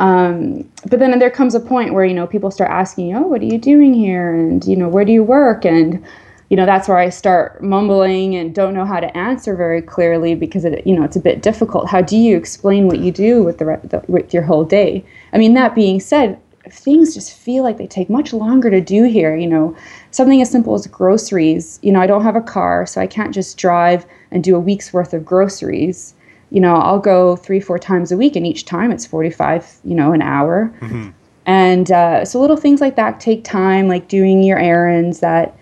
Um, 0.00 0.70
but 0.88 1.00
then 1.00 1.18
there 1.18 1.30
comes 1.30 1.54
a 1.54 1.60
point 1.60 1.94
where 1.94 2.04
you 2.04 2.12
know 2.12 2.26
people 2.26 2.50
start 2.50 2.70
asking, 2.70 3.16
"Oh, 3.16 3.22
what 3.22 3.40
are 3.40 3.46
you 3.46 3.58
doing 3.58 3.94
here?" 3.94 4.34
and 4.34 4.62
you 4.66 4.76
know, 4.76 4.88
"Where 4.88 5.06
do 5.06 5.12
you 5.12 5.24
work?" 5.24 5.64
and 5.64 6.04
you 6.48 6.56
know 6.56 6.64
that's 6.64 6.88
where 6.88 6.98
I 6.98 7.10
start 7.10 7.62
mumbling 7.62 8.34
and 8.34 8.54
don't 8.54 8.72
know 8.72 8.86
how 8.86 9.00
to 9.00 9.16
answer 9.16 9.54
very 9.54 9.82
clearly 9.82 10.34
because 10.34 10.64
it 10.64 10.86
you 10.86 10.96
know 10.96 11.04
it's 11.04 11.16
a 11.16 11.20
bit 11.20 11.42
difficult. 11.42 11.88
How 11.88 12.00
do 12.00 12.16
you 12.16 12.36
explain 12.36 12.86
what 12.86 13.00
you 13.00 13.12
do 13.12 13.42
with 13.42 13.58
the, 13.58 13.78
the 13.84 14.02
with 14.08 14.32
your 14.32 14.44
whole 14.44 14.64
day? 14.64 15.04
I 15.32 15.38
mean, 15.38 15.54
that 15.54 15.74
being 15.74 16.00
said, 16.00 16.40
things 16.70 17.14
just 17.14 17.34
feel 17.34 17.62
like 17.62 17.76
they 17.76 17.86
take 17.86 18.08
much 18.08 18.32
longer 18.32 18.70
to 18.70 18.80
do 18.80 19.04
here. 19.04 19.36
You 19.36 19.46
know, 19.46 19.76
something 20.10 20.40
as 20.40 20.50
simple 20.50 20.74
as 20.74 20.86
groceries. 20.86 21.78
You 21.82 21.92
know, 21.92 22.00
I 22.00 22.06
don't 22.06 22.22
have 22.22 22.36
a 22.36 22.40
car, 22.40 22.86
so 22.86 23.00
I 23.00 23.06
can't 23.06 23.34
just 23.34 23.58
drive 23.58 24.06
and 24.30 24.42
do 24.42 24.56
a 24.56 24.60
week's 24.60 24.92
worth 24.92 25.12
of 25.12 25.26
groceries. 25.26 26.14
You 26.50 26.60
know, 26.60 26.76
I'll 26.76 26.98
go 26.98 27.36
three, 27.36 27.60
four 27.60 27.78
times 27.78 28.10
a 28.10 28.16
week, 28.16 28.36
and 28.36 28.46
each 28.46 28.64
time 28.64 28.90
it's 28.90 29.04
forty-five. 29.04 29.66
You 29.84 29.94
know, 29.94 30.12
an 30.12 30.22
hour. 30.22 30.72
Mm-hmm. 30.80 31.10
And 31.44 31.90
uh, 31.90 32.24
so 32.24 32.40
little 32.40 32.56
things 32.56 32.80
like 32.80 32.96
that 32.96 33.20
take 33.20 33.44
time, 33.44 33.88
like 33.88 34.08
doing 34.08 34.42
your 34.42 34.58
errands 34.58 35.20
that 35.20 35.57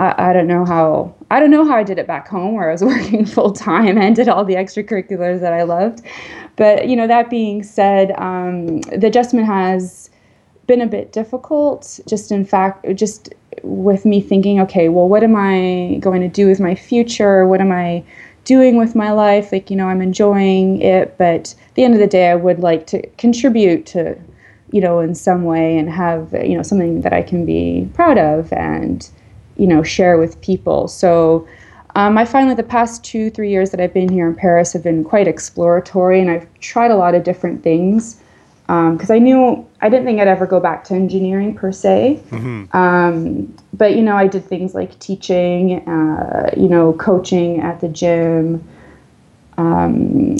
I, 0.00 0.30
I 0.30 0.32
don't 0.32 0.46
know 0.46 0.64
how 0.64 1.14
I 1.30 1.38
don't 1.38 1.50
know 1.50 1.64
how 1.64 1.76
I 1.76 1.82
did 1.82 1.98
it 1.98 2.06
back 2.06 2.26
home 2.26 2.54
where 2.54 2.70
I 2.70 2.72
was 2.72 2.82
working 2.92 3.26
full 3.26 3.52
time 3.52 3.98
and 3.98 4.16
did 4.16 4.28
all 4.28 4.44
the 4.44 4.54
extracurriculars 4.54 5.40
that 5.40 5.52
I 5.52 5.62
loved. 5.62 6.02
But 6.56 6.88
you 6.88 6.96
know, 6.96 7.06
that 7.06 7.30
being 7.30 7.62
said, 7.62 8.12
um, 8.18 8.80
the 8.80 9.06
adjustment 9.06 9.46
has 9.46 10.10
been 10.66 10.80
a 10.80 10.86
bit 10.86 11.12
difficult. 11.12 12.00
Just 12.06 12.32
in 12.32 12.44
fact, 12.44 12.86
just 12.94 13.34
with 13.62 14.06
me 14.06 14.20
thinking, 14.20 14.60
okay, 14.60 14.88
well, 14.88 15.08
what 15.08 15.22
am 15.22 15.36
I 15.36 15.98
going 16.00 16.22
to 16.22 16.28
do 16.28 16.46
with 16.46 16.60
my 16.60 16.74
future? 16.74 17.46
What 17.46 17.60
am 17.60 17.70
I 17.70 18.02
doing 18.44 18.78
with 18.78 18.94
my 18.94 19.12
life? 19.12 19.52
Like, 19.52 19.70
you 19.70 19.76
know, 19.76 19.88
I'm 19.88 20.00
enjoying 20.00 20.80
it, 20.80 21.18
but 21.18 21.54
at 21.68 21.74
the 21.74 21.84
end 21.84 21.94
of 21.94 22.00
the 22.00 22.06
day, 22.06 22.30
I 22.30 22.36
would 22.36 22.60
like 22.60 22.86
to 22.88 23.06
contribute 23.18 23.84
to, 23.86 24.16
you 24.70 24.80
know, 24.80 25.00
in 25.00 25.14
some 25.14 25.44
way 25.44 25.76
and 25.76 25.90
have, 25.90 26.32
you 26.32 26.56
know, 26.56 26.62
something 26.62 27.02
that 27.02 27.12
I 27.12 27.22
can 27.22 27.44
be 27.44 27.88
proud 27.92 28.16
of 28.16 28.50
and 28.52 29.10
you 29.60 29.66
know 29.66 29.82
share 29.82 30.16
with 30.18 30.40
people. 30.40 30.88
So 30.88 31.46
um, 31.94 32.16
I 32.16 32.24
find 32.24 32.48
that 32.50 32.56
the 32.56 32.62
past 32.62 33.04
two 33.04 33.30
three 33.30 33.50
years 33.50 33.70
that 33.70 33.80
I've 33.80 33.94
been 33.94 34.08
here 34.08 34.26
in 34.26 34.34
Paris 34.34 34.72
have 34.72 34.82
been 34.82 35.04
quite 35.04 35.28
exploratory, 35.28 36.20
and 36.20 36.30
I've 36.30 36.46
tried 36.60 36.90
a 36.90 36.96
lot 36.96 37.14
of 37.14 37.24
different 37.24 37.62
things 37.62 38.16
because 38.66 39.10
um, 39.10 39.16
I 39.16 39.18
knew 39.18 39.66
I 39.80 39.88
didn't 39.88 40.06
think 40.06 40.20
I'd 40.20 40.28
ever 40.28 40.46
go 40.46 40.60
back 40.60 40.84
to 40.84 40.94
engineering 40.94 41.54
per 41.54 41.72
se. 41.72 42.22
Mm-hmm. 42.30 42.76
Um, 42.76 43.54
but 43.74 43.96
you 43.96 44.02
know, 44.02 44.16
I 44.16 44.28
did 44.28 44.44
things 44.44 44.74
like 44.74 44.96
teaching, 45.00 45.86
uh, 45.88 46.50
you 46.56 46.68
know, 46.68 46.92
coaching 46.92 47.60
at 47.60 47.80
the 47.80 47.88
gym. 47.88 48.64
Um, 49.58 50.36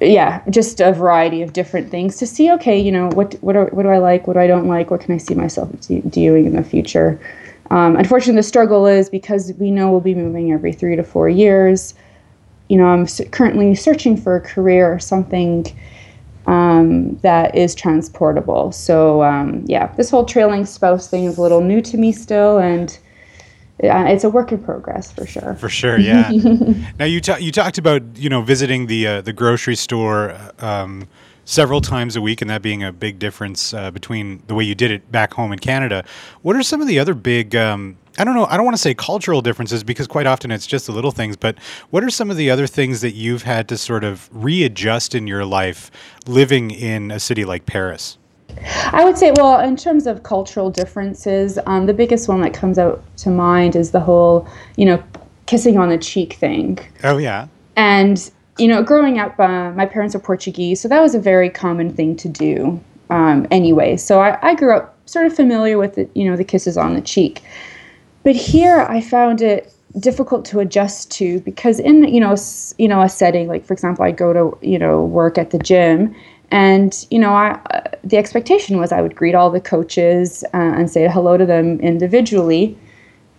yeah, 0.00 0.42
just 0.50 0.80
a 0.80 0.92
variety 0.92 1.42
of 1.42 1.52
different 1.52 1.90
things 1.90 2.16
to 2.16 2.26
see. 2.26 2.50
Okay, 2.52 2.78
you 2.78 2.90
know, 2.90 3.08
what 3.10 3.34
what 3.40 3.54
are, 3.54 3.66
what 3.66 3.84
do 3.84 3.88
I 3.88 3.98
like? 3.98 4.26
What 4.26 4.34
do 4.34 4.40
I 4.40 4.46
don't 4.46 4.66
like? 4.66 4.90
What 4.90 5.00
can 5.00 5.14
I 5.14 5.18
see 5.18 5.34
myself 5.34 5.70
doing 6.08 6.46
in 6.46 6.56
the 6.56 6.64
future? 6.64 7.20
Um, 7.70 7.96
unfortunately, 7.96 8.38
the 8.38 8.42
struggle 8.42 8.86
is 8.86 9.08
because 9.08 9.52
we 9.54 9.70
know 9.70 9.90
we'll 9.90 10.00
be 10.00 10.14
moving 10.14 10.52
every 10.52 10.72
three 10.72 10.96
to 10.96 11.04
four 11.04 11.28
years. 11.28 11.94
You 12.68 12.78
know, 12.78 12.86
I'm 12.86 13.06
currently 13.30 13.74
searching 13.74 14.16
for 14.16 14.36
a 14.36 14.40
career 14.40 14.92
or 14.92 14.98
something 14.98 15.66
um, 16.46 17.16
that 17.18 17.54
is 17.54 17.74
transportable. 17.74 18.72
So, 18.72 19.22
um, 19.22 19.64
yeah, 19.66 19.92
this 19.94 20.10
whole 20.10 20.24
trailing 20.24 20.66
spouse 20.66 21.08
thing 21.08 21.24
is 21.24 21.38
a 21.38 21.42
little 21.42 21.60
new 21.60 21.80
to 21.82 21.96
me 21.96 22.12
still, 22.12 22.58
and 22.58 22.98
uh, 23.84 24.04
it's 24.08 24.24
a 24.24 24.30
work 24.30 24.50
in 24.50 24.62
progress 24.62 25.12
for 25.12 25.26
sure. 25.26 25.54
For 25.54 25.68
sure, 25.68 25.98
yeah. 25.98 26.30
now 26.98 27.04
you 27.04 27.20
ta- 27.20 27.36
you 27.36 27.52
talked 27.52 27.78
about 27.78 28.02
you 28.16 28.28
know 28.28 28.42
visiting 28.42 28.86
the 28.86 29.06
uh, 29.06 29.20
the 29.20 29.32
grocery 29.32 29.76
store. 29.76 30.36
Several 31.50 31.80
times 31.80 32.14
a 32.14 32.20
week, 32.20 32.42
and 32.42 32.48
that 32.48 32.62
being 32.62 32.84
a 32.84 32.92
big 32.92 33.18
difference 33.18 33.74
uh, 33.74 33.90
between 33.90 34.40
the 34.46 34.54
way 34.54 34.62
you 34.62 34.76
did 34.76 34.92
it 34.92 35.10
back 35.10 35.34
home 35.34 35.52
in 35.52 35.58
Canada. 35.58 36.04
What 36.42 36.54
are 36.54 36.62
some 36.62 36.80
of 36.80 36.86
the 36.86 37.00
other 37.00 37.12
big 37.12 37.56
um, 37.56 37.96
I 38.18 38.22
don't 38.22 38.36
know. 38.36 38.46
I 38.46 38.56
don't 38.56 38.64
want 38.64 38.76
to 38.76 38.80
say 38.80 38.94
cultural 38.94 39.42
differences 39.42 39.82
because 39.82 40.06
quite 40.06 40.28
often 40.28 40.52
it's 40.52 40.64
just 40.64 40.86
the 40.86 40.92
little 40.92 41.10
things. 41.10 41.36
But 41.36 41.58
what 41.90 42.04
are 42.04 42.10
some 42.10 42.30
of 42.30 42.36
the 42.36 42.50
other 42.50 42.68
things 42.68 43.00
that 43.00 43.16
you've 43.16 43.42
had 43.42 43.68
to 43.70 43.76
sort 43.76 44.04
of 44.04 44.30
readjust 44.32 45.12
in 45.12 45.26
your 45.26 45.44
life 45.44 45.90
living 46.28 46.70
in 46.70 47.10
a 47.10 47.18
city 47.18 47.44
like 47.44 47.66
Paris? 47.66 48.16
I 48.92 49.04
would 49.04 49.18
say, 49.18 49.32
well, 49.34 49.58
in 49.58 49.76
terms 49.76 50.06
of 50.06 50.22
cultural 50.22 50.70
differences, 50.70 51.58
um, 51.66 51.86
the 51.86 51.94
biggest 51.94 52.28
one 52.28 52.42
that 52.42 52.54
comes 52.54 52.78
out 52.78 53.02
to 53.16 53.30
mind 53.30 53.74
is 53.74 53.90
the 53.90 53.98
whole, 53.98 54.46
you 54.76 54.84
know, 54.84 55.02
kissing 55.46 55.78
on 55.78 55.88
the 55.88 55.98
cheek 55.98 56.34
thing. 56.34 56.78
Oh 57.02 57.18
yeah. 57.18 57.48
And 57.74 58.30
you 58.60 58.68
know, 58.68 58.82
growing 58.82 59.18
up, 59.18 59.40
uh, 59.40 59.72
my 59.72 59.86
parents 59.86 60.14
are 60.14 60.20
Portuguese, 60.20 60.80
so 60.80 60.88
that 60.88 61.00
was 61.00 61.14
a 61.16 61.20
very 61.20 61.50
common 61.50 61.92
thing 61.94 62.16
to 62.16 62.28
do. 62.28 62.80
Um, 63.10 63.46
anyway, 63.50 63.96
so 63.96 64.20
I, 64.20 64.38
I 64.50 64.54
grew 64.56 64.76
up 64.76 64.96
sort 65.08 65.26
of 65.26 65.34
familiar 65.34 65.78
with 65.78 65.96
the, 65.96 66.08
you 66.14 66.30
know 66.30 66.36
the 66.36 66.44
kisses 66.44 66.76
on 66.78 66.94
the 66.94 67.00
cheek, 67.00 67.42
but 68.24 68.36
here 68.36 68.80
I 68.82 69.00
found 69.00 69.42
it 69.42 69.72
difficult 69.98 70.44
to 70.46 70.60
adjust 70.60 71.10
to 71.12 71.40
because 71.40 71.80
in 71.80 72.04
you 72.04 72.20
know 72.20 72.32
s- 72.32 72.74
you 72.78 72.88
know 72.88 73.02
a 73.02 73.08
setting 73.08 73.48
like 73.48 73.64
for 73.64 73.74
example 73.74 74.04
I 74.04 74.12
go 74.12 74.32
to 74.32 74.58
you 74.66 74.78
know 74.78 75.04
work 75.04 75.38
at 75.38 75.50
the 75.50 75.58
gym 75.58 76.14
and 76.52 77.06
you 77.10 77.18
know 77.18 77.30
I 77.32 77.52
uh, 77.72 77.82
the 78.04 78.16
expectation 78.18 78.78
was 78.78 78.92
I 78.92 79.02
would 79.02 79.16
greet 79.16 79.34
all 79.34 79.50
the 79.50 79.60
coaches 79.60 80.44
uh, 80.54 80.58
and 80.58 80.90
say 80.90 81.08
hello 81.08 81.36
to 81.36 81.46
them 81.46 81.80
individually 81.80 82.78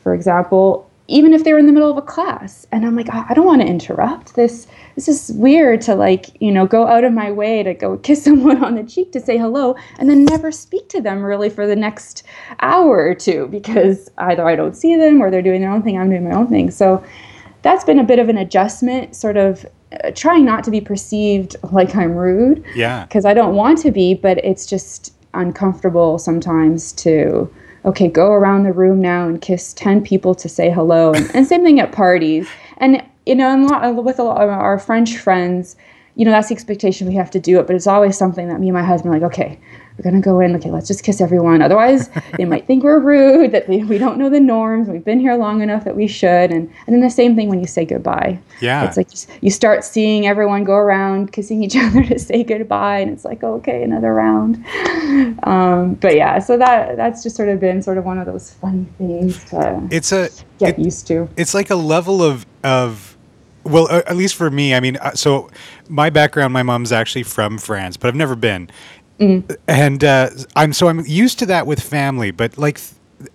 for 0.04 0.13
example 0.13 0.90
even 1.08 1.34
if 1.34 1.43
they 1.43 1.51
were 1.51 1.60
in 1.60 1.65
the 1.65 1.72
middle 1.72 1.91
of 1.91 1.98
a 1.98 2.01
class. 2.01 2.65
And 2.72 2.86
I'm 2.86 2.96
like 2.96 3.10
I, 3.10 3.25
I 3.29 3.34
don't 3.34 3.46
want 3.46 3.62
to 3.62 3.67
interrupt 3.67 4.36
this. 4.36 4.67
This 4.96 5.08
is 5.08 5.31
weird 5.36 5.81
to 5.81 5.96
like 5.96 6.41
you 6.41 6.51
know 6.51 6.65
go 6.65 6.88
out 6.88 7.03
of 7.03 7.13
my 7.13 7.31
way 7.31 7.63
to 7.63 7.74
go 7.74 7.98
kiss 7.98 8.24
someone 8.31 8.63
on 8.63 8.75
the 8.75 8.84
cheek 8.84 9.12
to 9.13 9.20
say 9.20 9.38
hello 9.38 9.75
and 10.00 10.10
then 10.10 10.25
never 10.25 10.51
speak 10.51 10.89
to 10.89 11.01
them 11.01 11.22
really 11.24 11.50
for 11.50 11.67
the 11.67 11.75
next 11.75 12.24
hour 12.62 12.98
or 12.98 13.15
two 13.15 13.48
because 13.48 14.10
either 14.17 14.48
I 14.48 14.55
don't 14.55 14.75
see 14.75 14.96
them 14.96 15.22
or 15.22 15.29
they're 15.29 15.41
doing 15.41 15.62
their 15.62 15.72
own 15.72 15.84
thing 15.84 15.98
I'm 15.98 16.10
doing 16.10 16.27
my 16.27 16.36
own 16.36 16.48
thing. 16.48 16.72
So 16.72 17.03
that's 17.62 17.84
been 17.84 18.00
a 18.00 18.03
bit 18.03 18.20
of 18.20 18.29
an 18.29 18.38
adjustment 18.38 19.15
sort 19.15 19.38
of 19.38 19.65
uh, 20.03 20.12
trying 20.15 20.46
not 20.46 20.63
to 20.63 20.72
be 20.72 20.81
perceived 20.81 21.55
like 21.72 21.96
I'm 21.96 22.15
rude. 22.15 22.63
Yeah. 22.75 23.05
because 23.05 23.25
I 23.25 23.34
don't 23.34 23.55
want 23.55 23.77
to 23.79 23.91
be 23.91 24.13
but 24.13 24.38
it's 24.39 24.65
just 24.65 25.13
uncomfortable 25.34 26.20
sometimes 26.20 26.91
to 26.93 27.53
okay 27.86 28.08
go 28.08 28.28
around 28.32 28.64
the 28.64 28.74
room 28.74 29.02
now 29.02 29.28
and 29.28 29.42
kiss 29.42 29.74
10 29.74 30.04
people 30.04 30.36
to 30.36 30.48
say 30.48 30.70
hello. 30.70 31.14
And, 31.14 31.34
and 31.36 31.48
same 31.48 31.64
thing 31.64 31.80
at 31.80 31.92
parties. 31.92 32.48
And 32.78 33.04
you 33.26 33.36
know 33.36 33.50
and 33.50 33.64
a 33.64 33.68
lot, 33.68 34.04
with 34.04 34.20
a 34.20 34.24
lot 34.24 34.42
of 34.42 34.50
our 34.50 34.80
french 34.80 35.18
friends 35.18 35.76
you 36.16 36.26
know 36.26 36.32
that's 36.32 36.50
the 36.50 36.56
expectation 36.56 37.08
we 37.08 37.16
have 37.16 37.32
to 37.32 37.40
do 37.40 37.60
it 37.60 37.68
but 37.68 37.76
it's 37.76 37.88
always 37.88 38.18
something 38.18 38.48
that 38.48 38.60
me 38.60 38.68
and 38.68 38.74
my 38.74 38.84
husband 38.84 39.14
are 39.14 39.20
like 39.20 39.32
okay 39.32 39.60
we're 40.03 40.10
gonna 40.12 40.22
go 40.22 40.39
in 40.39 40.55
okay 40.55 40.72
let's 40.72 40.88
just 40.88 41.03
kiss 41.03 41.22
everyone 41.22 41.62
otherwise 41.62 42.10
they 42.38 42.46
might 42.46 42.65
think 42.65 42.84
we're 42.84 43.00
rude 43.00 43.51
that 43.51 43.67
they, 43.67 43.84
we 43.84 43.98
don't 43.98 44.17
know 44.17 44.29
the 44.29 44.39
norms 44.39 44.88
we've 44.88 45.05
been 45.05 45.20
here 45.20 45.36
long 45.36 45.62
enough 45.62 45.84
that 45.84 45.96
we 45.96 46.08
should 46.08 46.51
and 46.51 46.72
and 46.88 46.93
then 46.96 47.01
the 47.01 47.10
same 47.10 47.36
thing 47.36 47.48
when 47.50 47.60
you 47.60 47.67
say 47.67 47.86
goodbye 47.86 48.39
Yeah. 48.62 48.84
it's 48.86 48.98
like 48.98 49.10
just, 49.10 49.29
you 49.41 49.51
start 49.51 49.84
seeing 49.84 50.25
everyone 50.27 50.63
go 50.63 50.74
around 50.74 51.31
kissing 51.31 51.63
each 51.63 51.75
other 51.84 52.03
to 52.03 52.17
say 52.20 52.43
goodbye, 52.43 53.00
and 53.00 53.12
it's 53.12 53.25
like 53.25 53.43
okay, 53.43 53.84
another 53.84 54.13
round. 54.13 54.63
Um, 55.43 55.96
but 55.96 56.15
yeah, 56.15 56.39
so 56.39 56.58
that 56.58 56.96
that's 56.98 57.24
just 57.24 57.36
sort 57.36 57.50
of 57.50 57.60
been 57.60 57.81
sort 57.81 57.98
of 57.98 58.05
one 58.05 58.17
of 58.17 58.25
those 58.25 58.51
funny 58.53 58.86
things 58.98 59.43
to 59.46 59.88
It's 59.91 60.12
a 60.12 60.29
get 60.60 60.79
it- 60.79 60.86
used 60.86 61.08
to. 61.08 61.27
it's 61.38 61.53
like 61.53 61.70
a 61.70 61.75
level 61.75 62.24
of 62.24 62.46
of 62.63 63.17
well 63.63 63.88
at 63.91 64.15
least 64.15 64.34
for 64.36 64.50
me 64.50 64.74
i 64.74 64.79
mean 64.79 64.98
uh, 64.98 65.12
so 65.12 65.48
my 65.88 66.10
background 66.10 66.51
my 66.51 66.63
mom's 66.63 66.91
actually 66.91 67.22
from 67.22 67.60
france 67.60 67.96
but 67.96 68.08
i've 68.08 68.15
never 68.15 68.36
been 68.36 68.67
and 69.68 70.04
uh, 70.04 70.30
i'm 70.56 70.74
so 70.74 70.88
i'm 70.88 71.06
used 71.06 71.40
to 71.40 71.46
that 71.48 71.68
with 71.68 71.80
family 71.82 72.32
but 72.32 72.58
like 72.58 72.80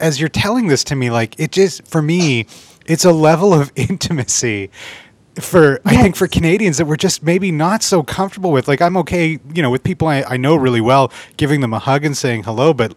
as 0.01 0.21
you're 0.21 0.29
telling 0.29 0.69
this 0.69 0.85
to 0.85 0.97
me 0.97 1.11
like 1.11 1.39
it 1.41 1.53
just 1.53 1.87
for 1.87 2.03
me 2.03 2.47
it's 2.87 3.05
a 3.05 3.13
level 3.13 3.55
of 3.55 3.73
intimacy 3.77 4.71
for 5.41 5.81
I 5.85 5.97
think 5.97 6.17
for 6.17 6.29
Canadians 6.29 6.79
that 6.79 6.87
we're 6.87 6.97
just 6.97 7.23
maybe 7.23 7.53
not 7.53 7.83
so 7.83 8.03
comfortable 8.03 8.53
with. 8.53 8.69
Like 8.69 8.81
I'm 8.83 8.97
okay, 8.99 9.39
you 9.55 9.63
know, 9.63 9.71
with 9.71 9.83
people 9.83 10.09
I, 10.09 10.23
I 10.23 10.37
know 10.37 10.57
really 10.57 10.81
well, 10.81 11.13
giving 11.37 11.61
them 11.61 11.75
a 11.75 11.79
hug 11.79 12.05
and 12.05 12.17
saying 12.17 12.45
hello, 12.45 12.73
but 12.75 12.95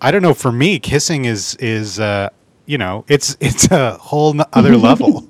I 0.00 0.10
don't 0.10 0.22
know. 0.22 0.34
For 0.34 0.52
me, 0.52 0.78
kissing 0.78 1.26
is 1.26 1.56
is 1.56 2.00
uh, 2.00 2.30
you 2.66 2.78
know, 2.78 3.04
it's 3.08 3.36
it's 3.40 3.70
a 3.70 3.98
whole 3.98 4.38
n- 4.40 4.46
other 4.52 4.76
level. 4.88 5.28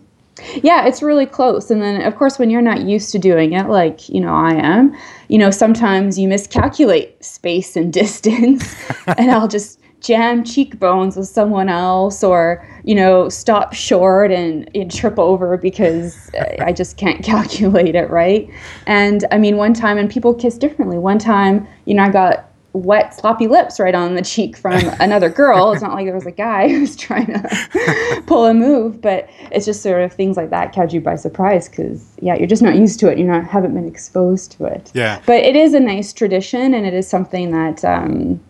Yeah, 0.63 0.87
it's 0.87 1.03
really 1.03 1.27
close. 1.27 1.71
And 1.71 1.83
then, 1.83 2.03
of 2.03 2.17
course, 2.17 2.39
when 2.39 2.51
you're 2.51 2.63
not 2.63 2.83
used 2.83 3.13
to 3.13 3.19
doing 3.19 3.53
it, 3.53 3.69
like, 3.69 4.09
you 4.09 4.21
know, 4.21 4.35
I 4.35 4.55
am, 4.55 4.97
you 5.29 5.39
know, 5.39 5.51
sometimes 5.51 6.19
you 6.19 6.29
miscalculate 6.29 7.23
space 7.25 7.77
and 7.77 7.93
distance, 8.03 8.75
and 9.07 9.31
I'll 9.31 9.49
just 9.49 9.79
jam 10.01 10.43
cheekbones 10.43 11.17
with 11.17 11.29
someone 11.29 11.69
else 11.69 12.25
or, 12.25 12.67
you 12.83 12.95
know, 12.95 13.29
stop 13.29 13.73
short 13.73 14.33
and, 14.33 14.69
and 14.75 14.93
trip 14.93 15.17
over 15.19 15.57
because 15.57 16.31
I 16.35 16.57
I 16.61 16.73
just 16.73 16.97
can't 16.97 17.25
calculate 17.25 17.95
it, 17.95 18.11
right? 18.11 18.49
And 18.87 19.25
I 19.31 19.39
mean, 19.39 19.57
one 19.57 19.75
time, 19.75 19.99
and 19.99 20.11
people 20.11 20.35
kiss 20.35 20.59
differently. 20.59 20.99
One 20.99 21.19
time, 21.19 21.67
you 21.85 21.95
know, 21.95 22.03
I 22.03 22.11
got 22.11 22.52
wet 22.75 23.15
sloppy 23.15 23.47
lips 23.47 23.79
right 23.79 23.95
on 23.95 24.15
the 24.15 24.23
cheek 24.23 24.57
from 24.57 24.81
another 25.01 25.29
girl 25.29 25.73
it's 25.73 25.83
not 25.83 25.93
like 25.95 26.07
there 26.07 26.15
was 26.15 26.27
a 26.27 26.31
guy 26.31 26.69
who 26.73 26.81
was 26.81 26.97
trying 26.97 27.27
to 27.27 28.23
pull 28.27 28.47
a 28.47 28.55
move 28.55 29.01
but 29.01 29.29
it's 29.51 29.67
just 29.67 29.83
sort 29.83 30.01
of 30.03 30.13
things 30.13 30.37
like 30.37 30.49
that 30.51 30.73
catch 30.73 30.93
you 30.95 31.01
by 31.01 31.15
surprise 31.15 31.69
because 31.69 32.15
yeah 32.23 32.35
you're 32.35 32.47
just 32.47 32.63
not 32.63 32.75
used 32.75 32.99
to 32.99 33.09
it 33.11 33.19
you 33.19 33.25
not 33.25 33.45
haven't 33.45 33.75
been 33.75 33.87
exposed 33.87 34.53
to 34.53 34.65
it 34.65 34.91
Yeah. 34.95 35.21
but 35.27 35.37
it 35.37 35.55
is 35.55 35.75
a 35.75 35.81
nice 35.81 36.13
tradition 36.13 36.73
and 36.73 36.87
it 36.87 36.95
is 36.95 37.07
something 37.09 37.51
that 37.51 37.85
um, 37.85 38.41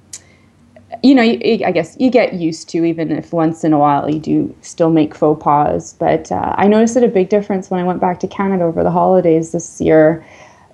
you 1.02 1.14
know, 1.14 1.22
you- 1.22 1.64
I 1.64 1.72
guess 1.72 1.96
you 1.98 2.10
get 2.10 2.34
used 2.34 2.68
to, 2.68 2.84
even 2.84 3.10
if 3.10 3.32
once 3.32 3.64
in 3.64 3.72
a 3.72 3.78
while 3.78 4.08
you 4.10 4.20
do 4.20 4.54
still 4.60 4.90
make 4.90 5.14
faux 5.14 5.42
pas. 5.42 5.94
But 5.94 6.30
uh, 6.30 6.54
I 6.58 6.68
noticed 6.68 6.96
it 6.96 7.02
a 7.02 7.08
big 7.08 7.30
difference 7.30 7.70
when 7.70 7.80
I 7.80 7.82
went 7.84 7.98
back 7.98 8.20
to 8.20 8.28
Canada 8.28 8.64
over 8.64 8.82
the 8.84 8.90
holidays 8.90 9.52
this 9.52 9.80
year. 9.80 10.24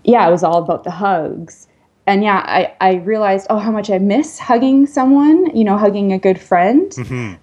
Yeah, 0.05 0.27
it 0.29 0.31
was 0.33 0.43
all 0.43 0.59
about 0.59 0.83
the 0.85 0.91
hugs. 0.91 1.68
And 2.09 2.23
yeah, 2.25 2.39
I, 2.47 2.73
I 2.81 2.95
realized, 2.95 3.47
oh, 3.51 3.59
how 3.59 3.71
much 3.71 3.91
I 3.91 3.99
miss 3.99 4.39
hugging 4.39 4.87
someone, 4.87 5.55
you 5.55 5.63
know, 5.63 5.77
hugging 5.77 6.11
a 6.15 6.19
good 6.19 6.41
friend. 6.41 6.91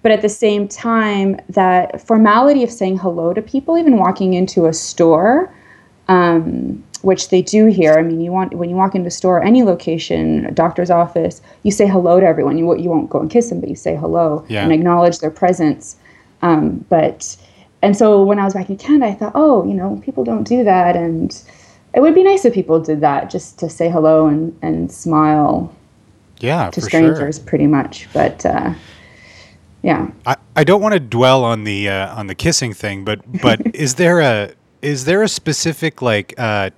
But 0.02 0.10
at 0.10 0.22
the 0.22 0.28
same 0.28 0.66
time, 0.66 1.40
that 1.50 2.00
formality 2.04 2.64
of 2.64 2.70
saying 2.72 2.98
hello 2.98 3.32
to 3.32 3.40
people, 3.40 3.78
even 3.78 3.96
walking 3.96 4.34
into 4.34 4.66
a 4.66 4.72
store, 4.72 5.54
um, 6.08 6.82
which 7.02 7.28
they 7.28 7.42
do 7.42 7.66
here. 7.66 7.94
I 7.94 8.02
mean, 8.02 8.20
you 8.20 8.32
want 8.32 8.54
when 8.54 8.68
you 8.68 8.74
walk 8.74 8.96
into 8.96 9.06
a 9.06 9.10
store, 9.12 9.40
any 9.40 9.62
location, 9.62 10.46
a 10.46 10.50
doctor's 10.50 10.90
office, 10.90 11.40
you 11.62 11.70
say 11.70 11.86
hello 11.86 12.18
to 12.18 12.26
everyone. 12.26 12.58
You 12.58 12.76
you 12.76 12.90
won't 12.90 13.08
go 13.08 13.20
and 13.20 13.30
kiss 13.30 13.50
them, 13.50 13.60
but 13.60 13.68
you 13.68 13.76
say 13.76 13.94
hello 13.94 14.44
Yeah. 14.48 14.64
and 14.64 14.72
acknowledge 14.72 15.20
their 15.20 15.30
presence. 15.30 15.96
Um, 16.42 16.84
but 16.88 17.36
and 17.82 17.96
so 17.96 18.24
when 18.24 18.40
I 18.40 18.44
was 18.44 18.54
back 18.54 18.68
in 18.68 18.78
Canada, 18.78 19.06
I 19.06 19.14
thought, 19.14 19.32
oh, 19.36 19.64
you 19.64 19.74
know, 19.74 20.00
people 20.04 20.24
don't 20.24 20.42
do 20.44 20.64
that, 20.64 20.96
and 20.96 21.30
it 21.96 22.00
would 22.00 22.14
be 22.14 22.22
nice 22.22 22.44
if 22.44 22.52
people 22.54 22.78
did 22.78 23.00
that, 23.00 23.30
just 23.30 23.58
to 23.60 23.68
say 23.70 23.88
hello 23.88 24.26
and 24.26 24.56
and 24.62 24.92
smile 24.92 25.74
Yeah, 26.40 26.70
to 26.70 26.80
strangers, 26.80 27.38
sure. 27.38 27.46
pretty 27.46 27.66
much. 27.66 28.06
But 28.12 28.44
uh, 28.44 28.74
yeah. 29.82 30.10
I, 30.26 30.36
I 30.54 30.64
don't 30.64 30.82
want 30.82 30.92
to 30.94 31.00
dwell 31.00 31.42
on 31.42 31.64
the 31.64 31.88
uh, 31.88 32.14
on 32.14 32.26
the 32.26 32.34
kissing 32.34 32.74
thing, 32.74 33.04
but 33.04 33.20
but 33.40 33.60
is 33.72 33.94
there 33.94 34.20
a 34.20 34.52
is 34.82 35.06
there 35.06 35.22
a 35.22 35.28
specific 35.28 36.02
like 36.02 36.34
uh, 36.38 36.70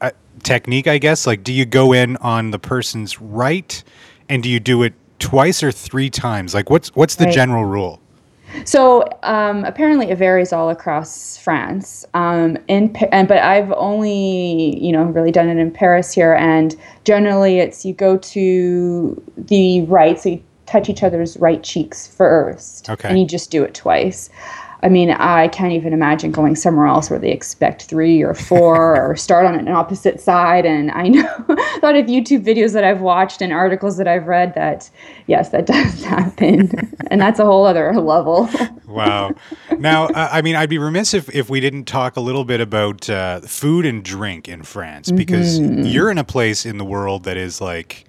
uh, 0.00 0.10
technique? 0.42 0.88
I 0.88 0.98
guess 0.98 1.26
like 1.26 1.44
do 1.44 1.52
you 1.52 1.64
go 1.64 1.92
in 1.92 2.16
on 2.16 2.50
the 2.50 2.58
person's 2.58 3.20
right, 3.20 3.82
and 4.28 4.42
do 4.42 4.48
you 4.48 4.58
do 4.58 4.82
it 4.82 4.94
twice 5.20 5.62
or 5.62 5.70
three 5.70 6.10
times? 6.10 6.54
Like 6.54 6.70
what's 6.70 6.94
what's 6.96 7.14
the 7.14 7.26
Right. 7.26 7.34
general 7.34 7.64
rule? 7.64 8.00
So 8.64 9.04
um, 9.22 9.64
apparently, 9.64 10.10
it 10.10 10.18
varies 10.18 10.52
all 10.52 10.70
across 10.70 11.36
France. 11.36 12.04
Um, 12.14 12.56
in 12.68 12.94
and 13.12 13.28
but 13.28 13.38
I've 13.38 13.72
only 13.72 14.78
you 14.82 14.92
know 14.92 15.04
really 15.04 15.32
done 15.32 15.48
it 15.48 15.58
in 15.58 15.70
Paris 15.70 16.12
here, 16.12 16.34
and 16.34 16.74
generally 17.04 17.58
it's 17.58 17.84
you 17.84 17.92
go 17.94 18.16
to 18.18 19.22
the 19.36 19.82
right, 19.82 20.18
so 20.18 20.30
you 20.30 20.42
touch 20.66 20.88
each 20.88 21.02
other's 21.02 21.36
right 21.36 21.62
cheeks 21.62 22.06
first, 22.06 22.90
Okay. 22.90 23.08
and 23.08 23.20
you 23.20 23.26
just 23.26 23.50
do 23.50 23.62
it 23.62 23.74
twice. 23.74 24.30
I 24.82 24.88
mean, 24.88 25.10
I 25.10 25.48
can't 25.48 25.72
even 25.72 25.92
imagine 25.92 26.30
going 26.30 26.54
somewhere 26.54 26.86
else 26.86 27.08
where 27.08 27.18
they 27.18 27.30
expect 27.30 27.84
three 27.84 28.22
or 28.22 28.34
four 28.34 29.00
or 29.10 29.16
start 29.16 29.46
on 29.46 29.54
an 29.54 29.68
opposite 29.68 30.20
side. 30.20 30.66
And 30.66 30.90
I 30.90 31.08
know 31.08 31.26
a 31.48 31.80
lot 31.82 31.96
of 31.96 32.06
YouTube 32.06 32.44
videos 32.44 32.72
that 32.72 32.84
I've 32.84 33.00
watched 33.00 33.40
and 33.40 33.52
articles 33.52 33.96
that 33.96 34.06
I've 34.06 34.26
read 34.26 34.54
that, 34.54 34.90
yes, 35.26 35.50
that 35.50 35.66
does 35.66 36.04
happen. 36.04 36.92
and 37.10 37.20
that's 37.20 37.38
a 37.38 37.44
whole 37.44 37.64
other 37.64 37.92
level. 37.94 38.48
Wow. 38.86 39.34
now, 39.78 40.06
uh, 40.06 40.28
I 40.32 40.42
mean, 40.42 40.56
I'd 40.56 40.70
be 40.70 40.78
remiss 40.78 41.14
if, 41.14 41.34
if 41.34 41.48
we 41.48 41.60
didn't 41.60 41.84
talk 41.84 42.16
a 42.16 42.20
little 42.20 42.44
bit 42.44 42.60
about 42.60 43.08
uh, 43.08 43.40
food 43.40 43.86
and 43.86 44.04
drink 44.04 44.48
in 44.48 44.62
France 44.62 45.10
because 45.10 45.58
you're 45.58 46.10
in 46.10 46.18
a 46.18 46.24
place 46.24 46.66
in 46.66 46.78
the 46.78 46.84
world 46.84 47.24
that 47.24 47.36
is 47.36 47.60
like 47.60 48.04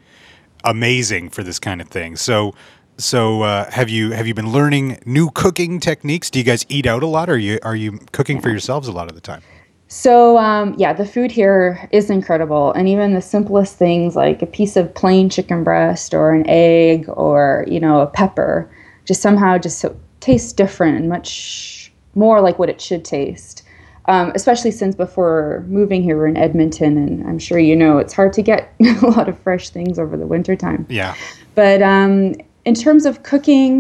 amazing 0.64 1.30
for 1.30 1.44
this 1.44 1.60
kind 1.60 1.82
of 1.82 1.88
thing. 1.88 2.16
So, 2.16 2.54
so 2.98 3.44
uh, 3.44 3.70
have 3.72 3.90
you 3.90 4.12
have 4.12 4.28
you 4.28 4.34
been 4.34 4.52
learning 4.52 5.00
new 5.06 5.30
cooking 5.32 5.80
techniques? 5.80 6.30
Do 6.30 6.40
you 6.40 6.46
guys 6.46 6.66
eat 6.68 6.86
out 6.86 7.04
a 7.04 7.08
lot, 7.08 7.30
or 7.30 7.34
are 7.34 7.38
you 7.38 7.60
are 7.64 7.76
you 7.76 8.00
cooking 8.12 8.42
for 8.42 8.50
yourselves 8.50 8.88
a 8.88 8.92
lot 8.92 9.08
of 9.08 9.16
the 9.16 9.22
time? 9.22 9.42
So 9.88 10.38
um, 10.38 10.76
yeah, 10.78 10.94
the 10.94 11.06
food 11.06 11.32
here 11.32 11.88
is 11.92 12.10
incredible, 12.10 12.74
and 12.74 12.88
even 12.90 13.14
the 13.14 13.22
simplest 13.22 13.78
things 13.78 14.16
like 14.16 14.42
a 14.42 14.46
piece 14.48 14.76
of 14.76 14.94
plain 14.94 15.30
chicken 15.30 15.64
breast 15.64 16.14
or 16.14 16.34
an 16.34 16.44
egg 16.48 17.06
or 17.08 17.66
you 17.68 17.80
know 17.80 18.02
a 18.02 18.08
pepper, 18.08 18.70
just 19.06 19.22
somehow 19.22 19.58
just 19.58 19.80
so, 19.80 19.96
tastes 20.20 20.52
different 20.52 20.98
and 20.98 21.08
much 21.08 21.92
more 22.16 22.42
like 22.42 22.58
what 22.58 22.70
it 22.70 22.82
should 22.82 23.06
taste. 23.06 23.64
Um, 24.10 24.32
especially 24.36 24.72
since 24.72 24.96
before 24.96 25.66
moving 25.68 26.02
here, 26.02 26.18
we're 26.18 26.28
in 26.28 26.38
Edmonton, 26.38 26.98
and 26.98 27.28
I'm 27.28 27.40
sure 27.40 27.60
you 27.60 27.76
know 27.76 27.98
it's 27.98 28.14
hard 28.14 28.34
to 28.34 28.42
get 28.42 28.74
a 29.04 29.08
lot 29.08 29.30
of 29.30 29.38
fresh 29.40 29.70
things 29.70 30.00
over 30.00 30.18
the 30.18 30.26
wintertime. 30.26 30.86
Yeah. 30.90 31.16
But 31.56 31.82
um, 31.82 32.36
in 32.68 32.76
terms 32.76 33.06
of 33.06 33.24
cooking, 33.24 33.76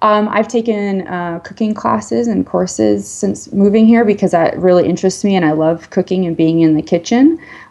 Um, 0.00 0.28
I've 0.28 0.46
taken 0.46 1.08
uh, 1.08 1.40
cooking 1.48 1.74
classes 1.74 2.28
and 2.28 2.46
courses 2.46 3.00
since 3.22 3.52
moving 3.52 3.84
here 3.92 4.04
because 4.04 4.30
that 4.30 4.56
really 4.66 4.86
interests 4.92 5.24
me 5.24 5.34
and 5.34 5.44
I 5.44 5.54
love 5.66 5.90
cooking 5.90 6.24
and 6.26 6.36
being 6.36 6.60
in 6.60 6.76
the 6.76 6.82
kitchen. 6.82 7.24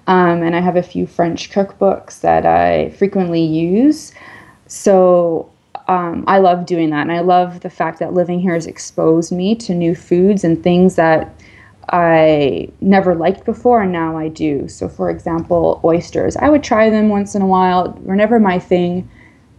Um, 0.08 0.44
and 0.46 0.54
I 0.54 0.60
have 0.60 0.76
a 0.76 0.84
few 0.84 1.08
French 1.08 1.50
cookbooks 1.56 2.20
that 2.22 2.46
I 2.46 2.90
frequently 3.00 3.42
use. 3.42 4.12
So 4.68 5.50
um, 5.88 6.26
I 6.28 6.40
love 6.40 6.66
doing 6.66 6.90
that. 6.90 7.04
And 7.08 7.14
I 7.14 7.22
love 7.22 7.62
the 7.62 7.70
fact 7.70 8.00
that 8.00 8.14
living 8.14 8.42
here 8.42 8.56
has 8.56 8.68
exposed 8.68 9.32
me 9.32 9.56
to 9.66 9.74
new 9.74 9.96
foods 9.96 10.44
and 10.44 10.62
things 10.62 10.96
that 10.96 11.22
I 11.90 12.70
never 12.82 13.16
liked 13.16 13.46
before, 13.46 13.82
and 13.84 13.94
now 13.94 14.18
I 14.18 14.28
do. 14.28 14.68
So, 14.68 14.90
for 14.90 15.10
example, 15.10 15.80
oysters. 15.86 16.36
I 16.36 16.50
would 16.50 16.64
try 16.64 16.90
them 16.90 17.08
once 17.08 17.38
in 17.38 17.42
a 17.42 17.48
while, 17.48 17.98
were 18.04 18.18
never 18.18 18.40
my 18.40 18.60
thing. 18.60 19.10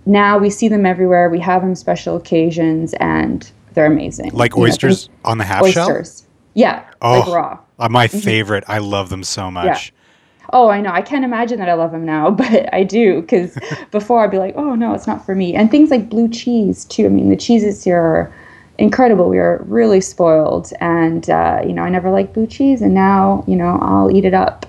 Now 0.08 0.38
we 0.38 0.48
see 0.48 0.68
them 0.68 0.86
everywhere. 0.86 1.28
We 1.28 1.38
have 1.40 1.60
them 1.60 1.74
special 1.74 2.16
occasions, 2.16 2.94
and 2.94 3.48
they're 3.74 3.84
amazing. 3.84 4.30
Like 4.32 4.56
you 4.56 4.62
oysters 4.62 5.08
know, 5.08 5.14
on 5.30 5.38
the 5.38 5.44
half 5.44 5.62
oysters. 5.62 5.74
shell? 5.74 5.90
Oysters. 5.90 6.26
Yeah, 6.54 6.84
oh, 7.02 7.20
like 7.20 7.28
raw. 7.28 7.58
Uh, 7.78 7.88
my 7.90 8.08
mm-hmm. 8.08 8.18
favorite. 8.18 8.64
I 8.68 8.78
love 8.78 9.10
them 9.10 9.22
so 9.22 9.50
much. 9.50 9.66
Yeah. 9.66 10.50
Oh, 10.54 10.70
I 10.70 10.80
know. 10.80 10.90
I 10.90 11.02
can't 11.02 11.26
imagine 11.26 11.58
that 11.58 11.68
I 11.68 11.74
love 11.74 11.92
them 11.92 12.06
now, 12.06 12.30
but 12.42 12.72
I 12.72 12.84
do 12.84 13.20
because 13.20 13.58
before 13.90 14.24
I'd 14.24 14.30
be 14.30 14.38
like, 14.38 14.54
oh 14.56 14.74
no, 14.74 14.94
it's 14.94 15.06
not 15.06 15.26
for 15.26 15.34
me. 15.34 15.54
And 15.54 15.70
things 15.70 15.90
like 15.90 16.08
blue 16.08 16.28
cheese 16.28 16.86
too. 16.86 17.04
I 17.04 17.10
mean, 17.10 17.28
the 17.28 17.36
cheeses 17.36 17.84
here 17.84 18.00
are 18.00 18.34
incredible. 18.78 19.28
We 19.28 19.38
are 19.38 19.62
really 19.66 20.00
spoiled, 20.00 20.72
and 20.80 21.28
uh, 21.28 21.60
you 21.66 21.74
know, 21.74 21.82
I 21.82 21.90
never 21.90 22.10
liked 22.10 22.32
blue 22.32 22.46
cheese, 22.46 22.80
and 22.80 22.94
now 22.94 23.44
you 23.46 23.56
know 23.56 23.78
I'll 23.82 24.10
eat 24.10 24.24
it 24.24 24.32
up. 24.32 24.64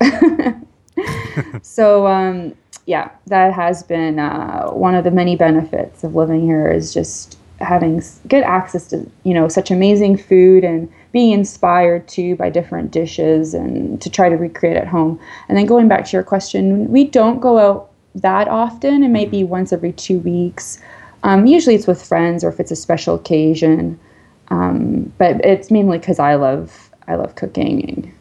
so 1.62 2.08
um, 2.08 2.54
yeah, 2.90 3.12
that 3.28 3.54
has 3.54 3.84
been 3.84 4.18
uh, 4.18 4.70
one 4.70 4.96
of 4.96 5.04
the 5.04 5.12
many 5.12 5.36
benefits 5.36 6.04
of 6.04 6.16
living 6.16 6.42
here 6.42 6.68
is 6.68 6.92
just 6.92 7.38
having 7.60 8.02
good 8.28 8.42
access 8.42 8.88
to 8.88 9.08
you 9.24 9.34
know 9.36 9.48
such 9.48 9.70
amazing 9.70 10.18
food 10.18 10.64
and 10.64 10.92
being 11.12 11.32
inspired 11.32 12.08
too 12.08 12.36
by 12.38 12.50
different 12.50 12.90
dishes 12.90 13.54
and 13.54 14.02
to 14.02 14.10
try 14.10 14.28
to 14.28 14.36
recreate 14.36 14.76
at 14.76 14.88
home. 14.88 15.20
And 15.48 15.56
then 15.56 15.68
going 15.68 15.88
back 15.88 16.06
to 16.06 16.18
your 16.18 16.24
question, 16.24 16.90
we 16.90 17.04
don't 17.04 17.40
go 17.40 17.60
out 17.60 17.92
that 18.16 18.48
often, 18.48 19.04
and 19.04 19.14
maybe 19.14 19.42
mm-hmm. 19.42 19.50
once 19.50 19.72
every 19.72 19.92
two 19.92 20.18
weeks. 20.22 20.82
Um, 21.22 21.46
usually 21.46 21.76
it's 21.76 21.86
with 21.86 22.04
friends 22.04 22.44
or 22.44 22.50
if 22.50 22.60
it's 22.60 22.72
a 22.72 22.76
special 22.76 23.14
occasion. 23.14 24.00
Um, 24.48 25.14
but 25.20 25.46
it's 25.46 25.70
mainly 25.70 26.00
because 26.00 26.18
I 26.18 26.34
love 26.34 26.90
I 27.08 27.14
love 27.18 27.36
cooking. 27.36 28.12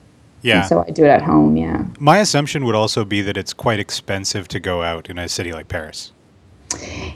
Yeah. 0.42 0.60
And 0.60 0.68
so 0.68 0.84
I 0.86 0.90
do 0.90 1.04
it 1.04 1.08
at 1.08 1.22
home. 1.22 1.56
Yeah. 1.56 1.86
My 1.98 2.18
assumption 2.18 2.64
would 2.64 2.74
also 2.74 3.04
be 3.04 3.22
that 3.22 3.36
it's 3.36 3.52
quite 3.52 3.80
expensive 3.80 4.48
to 4.48 4.60
go 4.60 4.82
out 4.82 5.10
in 5.10 5.18
a 5.18 5.28
city 5.28 5.52
like 5.52 5.68
Paris. 5.68 6.12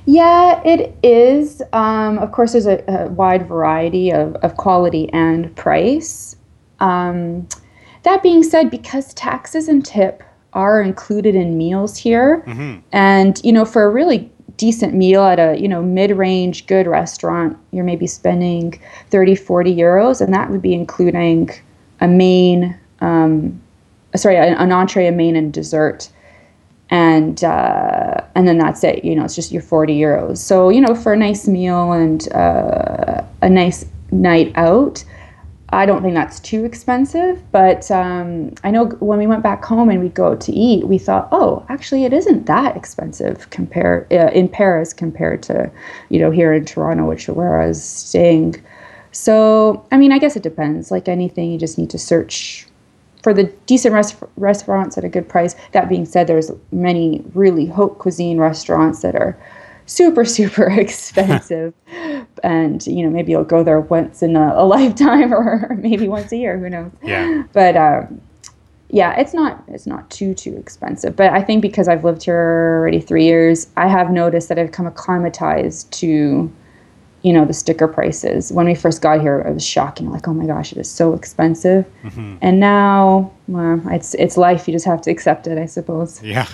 Yeah, 0.07 0.63
it 0.65 0.97
is. 1.03 1.63
Um, 1.73 2.19
of 2.19 2.33
course, 2.33 2.53
there's 2.53 2.67
a, 2.67 2.83
a, 2.89 3.09
wide 3.09 3.47
variety 3.47 4.11
of, 4.11 4.35
of 4.37 4.57
quality 4.57 5.11
and 5.13 5.55
price. 5.57 6.37
Um, 6.81 7.47
that 8.03 8.23
being 8.23 8.43
said, 8.43 8.71
because 8.71 9.13
taxes 9.15 9.69
and 9.69 9.85
tip 9.85 10.23
are 10.55 10.83
included 10.83 11.35
in 11.35 11.57
meals 11.57 11.97
here, 11.97 12.43
mm-hmm. 12.47 12.81
and 12.93 13.41
you 13.45 13.53
know, 13.53 13.65
for 13.65 13.85
a 13.85 13.91
really 13.91 14.31
decent 14.57 14.95
meal 14.95 15.23
at 15.23 15.39
a 15.39 15.59
you 15.61 15.67
know 15.67 15.83
mid-range 15.83 16.67
good 16.67 16.87
restaurant 16.87 17.57
you're 17.71 17.85
maybe 17.85 18.07
spending 18.07 18.79
30 19.11 19.35
40 19.35 19.75
euros 19.75 20.21
and 20.21 20.33
that 20.33 20.51
would 20.51 20.63
be 20.63 20.75
including 20.75 21.51
a 22.01 22.07
main 22.07 22.79
um, 23.03 23.61
sorry 24.17 24.37
an, 24.37 24.73
entree 24.73 25.07
a 25.07 25.13
main 25.13 25.37
and 25.37 25.53
dessert 25.53 26.11
and 26.91 27.43
uh, 27.45 28.21
and 28.35 28.47
then 28.47 28.59
that's 28.59 28.85
it 28.85 29.05
you 29.05 29.15
know 29.15 29.25
it's 29.25 29.35
just 29.35 29.53
your 29.53 29.63
40 29.63 29.99
euros 29.99 30.39
so 30.39 30.69
you 30.69 30.81
know 30.81 30.95
for 30.95 31.13
a 31.13 31.17
nice 31.17 31.47
meal 31.47 31.93
and 31.93 32.33
uh, 32.33 33.23
a 33.43 33.49
nice 33.49 33.85
night 34.11 34.53
out 34.55 35.05
I 35.75 35.87
don't 35.87 36.03
think 36.03 36.13
that's 36.13 36.39
too 36.39 36.67
expensive, 36.67 37.43
but 37.51 37.91
um, 37.91 38.53
I 38.63 38.71
know 38.71 38.87
when 39.01 39.19
we 39.19 39.27
went 39.27 39.43
back 39.43 39.65
home 39.65 39.89
and 39.89 40.03
we'd 40.03 40.13
go 40.13 40.37
to 40.37 40.53
eat, 40.53 40.87
we 40.87 40.99
thought, 40.99 41.29
oh, 41.33 41.65
actually, 41.71 42.05
it 42.05 42.13
isn't 42.13 42.45
that 42.45 42.77
expensive 42.77 43.49
compared 43.49 44.13
uh, 44.13 44.31
in 44.35 44.51
Paris 44.51 44.93
compared 44.93 45.43
to, 45.45 45.71
you 46.11 46.21
know, 46.21 46.31
here 46.31 46.53
in 46.53 46.67
Toronto, 46.67 47.07
which 47.07 47.27
where 47.29 47.63
I 47.63 47.69
was 47.69 47.83
staying. 47.83 48.63
So, 49.13 49.87
I 49.91 49.97
mean, 49.97 50.13
I 50.13 50.19
guess 50.19 50.37
it 50.37 50.43
depends. 50.43 50.91
Like 50.91 51.09
anything, 51.09 51.51
you 51.51 51.59
just 51.59 51.79
need 51.79 51.89
to 51.91 51.99
search 51.99 52.67
for 53.23 53.33
the 53.33 53.45
decent 53.67 53.95
res- 53.95 54.17
restaurants 54.37 54.99
at 54.99 55.05
a 55.05 55.09
good 55.09 55.29
price. 55.29 55.55
That 55.73 55.89
being 55.89 56.05
said, 56.05 56.27
there's 56.27 56.51
many 56.71 57.25
really 57.35 57.67
haute 57.67 57.99
cuisine 57.99 58.39
restaurants 58.39 59.03
that 59.03 59.15
are 59.15 59.39
super 59.87 60.25
super 60.39 60.71
expensive. 60.71 61.75
And 62.45 62.85
you 62.87 63.05
know 63.05 63.11
maybe 63.11 63.31
you'll 63.31 63.45
go 63.45 63.63
there 63.63 63.79
once 63.79 64.23
in 64.23 64.35
a, 64.35 64.55
a, 64.57 64.65
lifetime 64.77 65.33
or 65.33 65.77
maybe 65.79 66.09
once 66.09 66.33
a 66.33 66.37
year 66.37 66.59
who 66.59 66.69
knows? 66.69 66.91
Yeah. 67.03 67.45
But 67.53 67.77
um, 67.77 68.21
yeah 68.89 69.15
it's 69.19 69.33
not 69.33 69.63
it's 69.69 69.87
not 69.87 70.11
too 70.11 70.35
too 70.35 70.57
expensive. 70.57 71.15
But 71.15 71.33
i 71.33 71.43
think 71.43 71.63
because 71.63 71.89
i've 71.89 72.05
lived 72.05 72.25
here 72.25 72.79
already 72.81 73.01
three 73.01 73.25
years 73.25 73.69
i 73.77 73.87
have 73.87 74.11
noticed 74.11 74.49
that 74.49 74.59
i've 74.59 74.73
come 74.73 74.87
acclimatized 74.87 75.93
to 75.93 76.53
you 77.23 77.33
know 77.33 77.45
the 77.45 77.53
sticker 77.53 77.89
prices 77.89 78.53
when 78.53 78.67
we 78.67 78.75
first 78.75 79.01
got 79.01 79.21
here 79.21 79.41
it 79.41 79.53
was 79.53 79.65
shocking 79.65 80.11
like 80.11 80.27
oh 80.29 80.35
my 80.35 80.47
gosh 80.47 80.73
it 80.73 80.79
is 80.79 80.91
so 80.91 81.15
expensive 81.15 81.85
mm-hmm. 82.03 82.37
and 82.43 82.59
now 82.61 83.33
well 83.49 83.81
it's 83.91 84.15
it's 84.15 84.37
life 84.37 84.67
you 84.67 84.73
just 84.73 84.85
have 84.85 85.01
to 85.01 85.11
accept 85.11 85.47
it 85.47 85.59
i 85.59 85.67
suppose 85.67 86.23
yeah 86.23 86.49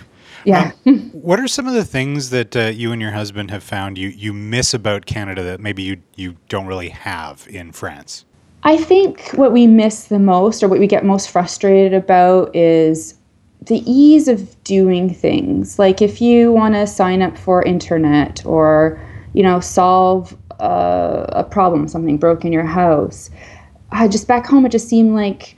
yeah. 0.45 0.73
Um, 0.87 1.11
what 1.13 1.41
are 1.41 1.49
some 1.49 1.67
of 1.67 1.75
the 1.75 1.85
things 1.85 2.31
that 2.31 2.57
uh, 2.57 2.67
you 2.67 2.93
and 2.93 3.01
your 3.01 3.13
husband 3.13 3.51
have 3.51 3.63
found 3.63 3.99
you, 3.99 4.09
you 4.09 4.33
miss 4.33 4.75
about 4.75 5.07
Canada 5.07 5.43
that 5.43 5.61
maybe 5.61 5.83
you, 5.83 6.01
you 6.17 6.37
don't 6.49 6.67
really 6.67 6.89
have 6.89 7.47
in 7.51 7.73
France? 7.73 8.25
I 8.63 8.77
think 8.77 9.31
what 9.35 9.53
we 9.53 9.67
miss 9.67 10.05
the 10.05 10.19
most 10.19 10.63
or 10.63 10.69
what 10.69 10.81
we 10.81 10.87
get 10.87 11.05
most 11.05 11.31
frustrated 11.31 11.95
about 11.95 12.55
is 12.57 13.15
the 13.63 13.79
ease 13.91 14.29
of 14.29 14.63
doing 14.65 15.13
things. 15.13 15.79
Like 15.79 16.03
if 16.03 16.21
you 16.21 16.53
want 16.53 16.75
to 16.75 16.87
sign 16.87 17.23
up 17.23 17.37
for 17.37 17.63
internet 17.63 18.45
or, 18.45 19.01
you 19.33 19.43
know, 19.43 19.61
solve 19.61 20.37
uh, 20.61 21.27
a 21.31 21.45
problem, 21.45 21.89
something 21.89 22.17
broke 22.17 22.45
in 22.45 22.53
your 22.53 22.65
house, 22.65 23.31
uh, 23.93 24.09
just 24.09 24.29
back 24.29 24.47
home, 24.47 24.67
it 24.67 24.73
just 24.73 24.89
seemed 24.89 25.15
like 25.15 25.57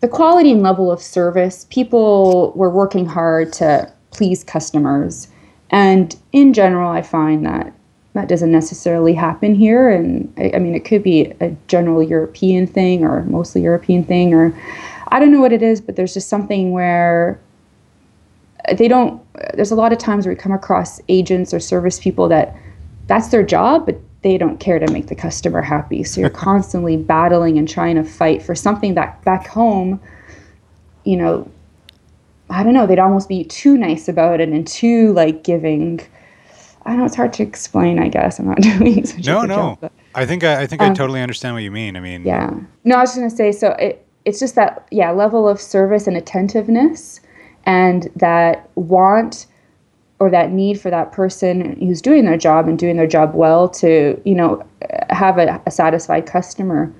the 0.00 0.08
quality 0.08 0.50
and 0.50 0.62
level 0.62 0.90
of 0.90 1.00
service, 1.00 1.66
people 1.70 2.52
were 2.56 2.70
working 2.70 3.06
hard 3.06 3.52
to 3.54 3.90
please 4.10 4.44
customers. 4.44 5.28
And 5.70 6.14
in 6.32 6.52
general, 6.52 6.90
I 6.90 7.02
find 7.02 7.46
that 7.46 7.72
that 8.14 8.28
doesn't 8.28 8.52
necessarily 8.52 9.14
happen 9.14 9.54
here. 9.54 9.88
And 9.88 10.32
I, 10.36 10.52
I, 10.56 10.58
mean, 10.58 10.74
it 10.74 10.84
could 10.84 11.02
be 11.02 11.32
a 11.40 11.56
general 11.68 12.02
European 12.02 12.66
thing 12.66 13.04
or 13.04 13.22
mostly 13.22 13.62
European 13.62 14.04
thing, 14.04 14.34
or 14.34 14.54
I 15.08 15.18
don't 15.18 15.32
know 15.32 15.40
what 15.40 15.52
it 15.52 15.62
is, 15.62 15.80
but 15.80 15.96
there's 15.96 16.12
just 16.12 16.28
something 16.28 16.72
where 16.72 17.40
they 18.76 18.86
don't, 18.86 19.22
there's 19.54 19.70
a 19.70 19.76
lot 19.76 19.92
of 19.92 19.98
times 19.98 20.26
where 20.26 20.34
we 20.34 20.38
come 20.38 20.52
across 20.52 21.00
agents 21.08 21.54
or 21.54 21.60
service 21.60 21.98
people 21.98 22.28
that 22.28 22.54
that's 23.06 23.28
their 23.28 23.42
job, 23.42 23.86
but 23.86 24.00
they 24.22 24.38
don't 24.38 24.58
care 24.58 24.78
to 24.78 24.90
make 24.92 25.08
the 25.08 25.14
customer 25.14 25.60
happy. 25.60 26.04
So 26.04 26.20
you're 26.20 26.30
constantly 26.48 26.96
battling 26.96 27.58
and 27.58 27.68
trying 27.68 27.96
to 27.96 28.04
fight 28.04 28.42
for 28.42 28.54
something 28.54 28.94
that 28.94 29.22
back 29.24 29.46
home, 29.46 30.00
you 31.04 31.16
know, 31.16 31.50
I 32.50 32.62
don't 32.62 32.74
know, 32.74 32.86
they'd 32.86 32.98
almost 32.98 33.28
be 33.28 33.44
too 33.44 33.76
nice 33.76 34.08
about 34.08 34.40
it 34.40 34.48
and 34.48 34.66
too 34.66 35.12
like 35.12 35.42
giving. 35.44 36.00
I 36.84 36.90
don't 36.90 36.98
know 36.98 37.04
it's 37.04 37.14
hard 37.14 37.32
to 37.34 37.44
explain. 37.44 38.00
I 38.00 38.08
guess 38.08 38.38
I'm 38.38 38.46
not 38.46 38.60
doing 38.60 39.04
such 39.06 39.26
no, 39.26 39.42
a 39.42 39.46
no. 39.46 39.54
Job, 39.54 39.78
but, 39.80 39.92
I 40.14 40.26
think 40.26 40.44
I, 40.44 40.62
I 40.62 40.66
think 40.66 40.82
um, 40.82 40.90
I 40.90 40.94
totally 40.94 41.22
understand 41.22 41.54
what 41.54 41.62
you 41.62 41.70
mean. 41.70 41.96
I 41.96 42.00
mean, 42.00 42.24
yeah. 42.24 42.52
No, 42.84 42.96
I 42.96 43.00
was 43.00 43.10
just 43.10 43.18
gonna 43.18 43.30
say. 43.30 43.52
So 43.52 43.70
it 43.72 44.04
it's 44.24 44.38
just 44.38 44.56
that 44.56 44.86
yeah 44.90 45.10
level 45.12 45.48
of 45.48 45.60
service 45.60 46.06
and 46.06 46.16
attentiveness, 46.16 47.20
and 47.64 48.10
that 48.16 48.68
want 48.74 49.46
or 50.22 50.30
that 50.30 50.52
need 50.52 50.80
for 50.80 50.88
that 50.88 51.10
person 51.10 51.76
who's 51.80 52.00
doing 52.00 52.24
their 52.24 52.36
job 52.36 52.68
and 52.68 52.78
doing 52.78 52.96
their 52.96 53.08
job 53.08 53.34
well 53.34 53.68
to 53.68 54.20
you 54.24 54.36
know 54.36 54.64
have 55.10 55.36
a, 55.36 55.60
a 55.66 55.70
satisfied 55.70 56.26
customer. 56.26 56.92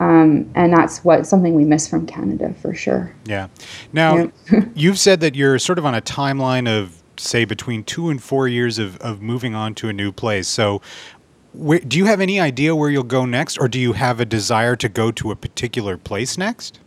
Um, 0.00 0.50
and 0.54 0.72
that's 0.72 1.04
what 1.04 1.26
something 1.26 1.54
we 1.54 1.66
miss 1.66 1.86
from 1.86 2.06
canada 2.06 2.54
for 2.62 2.72
sure. 2.72 3.14
Yeah. 3.26 3.48
Now 3.92 4.30
yeah. 4.50 4.64
you've 4.74 4.98
said 4.98 5.20
that 5.20 5.34
you're 5.34 5.58
sort 5.58 5.78
of 5.78 5.84
on 5.84 5.94
a 5.94 6.00
timeline 6.00 6.66
of 6.66 7.02
say 7.18 7.44
between 7.44 7.84
two 7.84 8.08
and 8.08 8.22
four 8.22 8.48
years 8.48 8.78
of, 8.78 8.96
of 8.96 9.20
moving 9.20 9.54
on 9.54 9.74
to 9.74 9.90
a 9.90 9.92
new 9.92 10.10
place. 10.10 10.48
So 10.48 10.80
wh- 11.54 11.86
do 11.86 11.98
you 11.98 12.06
have 12.06 12.22
any 12.22 12.40
idea 12.40 12.74
where 12.74 12.88
you'll 12.88 13.02
go 13.02 13.26
next 13.26 13.58
or 13.58 13.68
do 13.68 13.78
you 13.78 13.92
have 13.92 14.18
a 14.18 14.24
desire 14.24 14.76
to 14.76 14.88
go 14.88 15.12
to 15.12 15.30
a 15.30 15.36
particular 15.36 15.98
place 15.98 16.38
next 16.38 16.80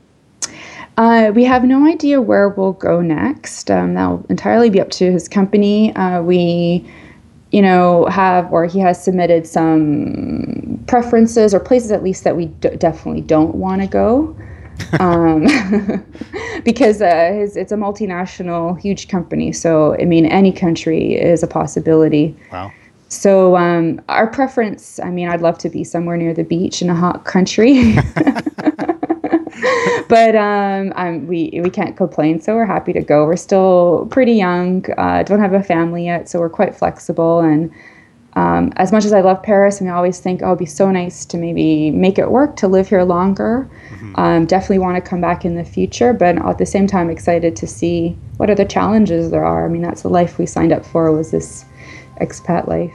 uh, 0.98 1.32
we 1.36 1.44
have 1.44 1.64
no 1.64 1.86
idea 1.86 2.22
where 2.22 2.50
we'll 2.50 2.74
go 2.74 3.02
next. 3.02 3.70
Um, 3.70 3.96
that'll 3.96 4.26
entirely 4.30 4.70
be 4.70 4.80
up 4.80 4.92
to 4.92 5.12
his 5.12 5.28
company. 5.28 5.94
Uh, 5.96 6.22
we, 6.22 6.90
you 7.52 7.62
know, 7.62 8.06
have 8.06 8.52
or 8.52 8.66
he 8.66 8.80
has 8.80 9.04
submitted 9.04 9.46
some 9.46 10.84
preferences 10.88 11.54
or 11.54 11.60
places 11.60 11.92
at 11.92 12.04
least 12.04 12.24
that 12.24 12.38
we 12.38 12.46
d- 12.46 12.76
definitely 12.78 13.22
don't 13.22 13.56
want 13.56 13.82
to 13.82 13.88
go. 13.88 14.36
um, 15.00 15.44
because 16.64 17.02
uh, 17.02 17.32
his, 17.34 17.58
it's 17.58 17.72
a 17.72 17.78
multinational, 17.78 18.80
huge 18.80 19.08
company. 19.08 19.52
So, 19.52 19.96
I 20.00 20.06
mean, 20.06 20.26
any 20.26 20.52
country 20.52 21.16
is 21.16 21.44
a 21.44 21.48
possibility. 21.48 22.36
Wow. 22.52 22.72
so 23.10 23.56
um, 23.56 24.02
our 24.10 24.28
preference, 24.28 25.00
I 25.00 25.10
mean, 25.10 25.30
I'd 25.30 25.42
love 25.42 25.58
to 25.60 25.70
be 25.70 25.84
somewhere 25.84 26.18
near 26.18 26.34
the 26.34 26.44
beach 26.44 26.82
in 26.82 26.90
a 26.90 26.96
hot 26.96 27.26
country. 27.26 27.96
but 30.08 30.36
um, 30.36 30.94
um, 30.96 31.28
we 31.28 31.60
we 31.64 31.70
can't 31.70 31.96
complain, 31.98 32.40
so 32.42 32.56
we're 32.56 32.66
happy 32.66 32.94
to 32.94 33.02
go. 33.02 33.26
We're 33.26 33.36
still 33.36 34.08
pretty 34.12 34.34
young, 34.34 34.86
uh, 34.98 35.24
don't 35.24 35.40
have 35.40 35.54
a 35.54 35.64
family 35.64 36.06
yet, 36.06 36.30
so 36.30 36.40
we're 36.40 36.50
quite 36.50 36.76
flexible. 36.76 37.40
And 37.40 37.72
um, 38.34 38.74
as 38.76 38.92
much 38.92 39.06
as 39.06 39.14
I 39.14 39.22
love 39.22 39.42
Paris, 39.42 39.80
and 39.80 39.90
I 39.90 39.94
always 39.94 40.20
think, 40.20 40.42
oh, 40.44 40.48
it'd 40.48 40.60
be 40.60 40.66
so 40.66 40.92
nice 40.92 41.26
to 41.26 41.38
maybe 41.38 41.90
make 41.92 42.20
it 42.20 42.30
work 42.30 42.58
to 42.58 42.68
live 42.68 42.90
here 42.90 43.04
longer. 43.04 43.70
Mm-hmm. 43.90 44.16
Um, 44.20 44.46
definitely 44.46 44.80
want 44.80 45.04
to 45.04 45.10
come 45.10 45.22
back 45.22 45.46
in 45.46 45.56
the 45.56 45.64
future, 45.64 46.12
but 46.14 46.38
at 46.38 46.58
the 46.58 46.66
same 46.66 46.86
time, 46.86 47.10
excited 47.10 47.56
to 47.56 47.68
see 47.68 48.18
what 48.38 48.50
other 48.50 48.66
challenges 48.66 49.32
there 49.32 49.46
are. 49.46 49.66
I 49.66 49.70
mean, 49.70 49.82
that's 49.82 50.02
the 50.02 50.10
life 50.10 50.38
we 50.38 50.46
signed 50.46 50.74
up 50.74 50.86
for 50.86 51.12
was 51.12 51.32
this 51.32 51.66
expat 52.20 52.68
life. 52.68 52.94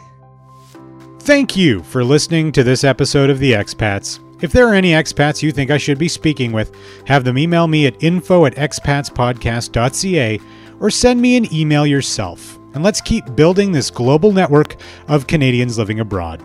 Thank 1.21 1.57
you 1.57 1.83
for 1.85 2.05
listening 2.05 2.53
to 2.53 2.63
this 2.63 2.85
episode 2.85 3.31
of 3.31 3.39
The 3.39 3.53
Expats. 3.53 4.21
If 4.43 4.53
there 4.53 4.67
are 4.69 4.75
any 4.75 4.93
expats 4.93 5.43
you 5.43 5.53
think 5.53 5.71
I 5.71 5.77
should 5.77 5.99
be 5.99 6.09
speaking 6.09 6.53
with, 6.53 6.75
have 7.07 7.25
them 7.25 7.37
email 7.37 7.67
me 7.67 7.87
at 7.87 8.03
info 8.03 8.47
at 8.47 8.55
expatspodcast.ca 8.55 10.41
or 10.81 10.91
send 10.91 11.21
me 11.21 11.37
an 11.37 11.53
email 11.53 11.87
yourself. 11.87 12.59
And 12.73 12.83
let's 12.83 13.03
keep 13.03 13.37
building 13.37 13.73
this 13.73 13.91
global 13.91 14.33
network 14.33 14.77
of 15.09 15.27
Canadians 15.27 15.77
living 15.77 16.01
abroad. 16.01 16.43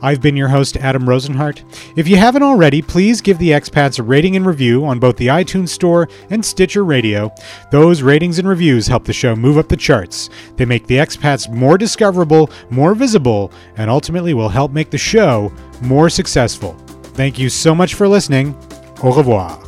I've 0.00 0.22
been 0.22 0.36
your 0.36 0.48
host, 0.48 0.76
Adam 0.78 1.04
Rosenhart. 1.04 1.62
If 1.96 2.08
you 2.08 2.16
haven't 2.16 2.42
already, 2.42 2.80
please 2.80 3.20
give 3.20 3.38
the 3.38 3.50
expats 3.50 3.98
a 3.98 4.02
rating 4.02 4.36
and 4.36 4.46
review 4.46 4.84
on 4.86 4.98
both 4.98 5.16
the 5.16 5.26
iTunes 5.26 5.68
Store 5.68 6.08
and 6.30 6.42
Stitcher 6.44 6.84
Radio. 6.84 7.32
Those 7.70 8.00
ratings 8.00 8.38
and 8.38 8.48
reviews 8.48 8.86
help 8.86 9.04
the 9.04 9.12
show 9.12 9.36
move 9.36 9.58
up 9.58 9.68
the 9.68 9.76
charts. 9.76 10.30
They 10.56 10.64
make 10.64 10.86
the 10.86 10.96
expats 10.96 11.52
more 11.52 11.76
discoverable, 11.76 12.50
more 12.70 12.94
visible, 12.94 13.52
and 13.76 13.90
ultimately 13.90 14.32
will 14.32 14.48
help 14.48 14.72
make 14.72 14.90
the 14.90 14.98
show 14.98 15.52
more 15.82 16.08
successful. 16.08 16.76
Thank 17.14 17.38
you 17.38 17.48
so 17.48 17.74
much 17.74 17.94
for 17.94 18.08
listening. 18.08 18.54
Au 19.02 19.10
revoir. 19.10 19.63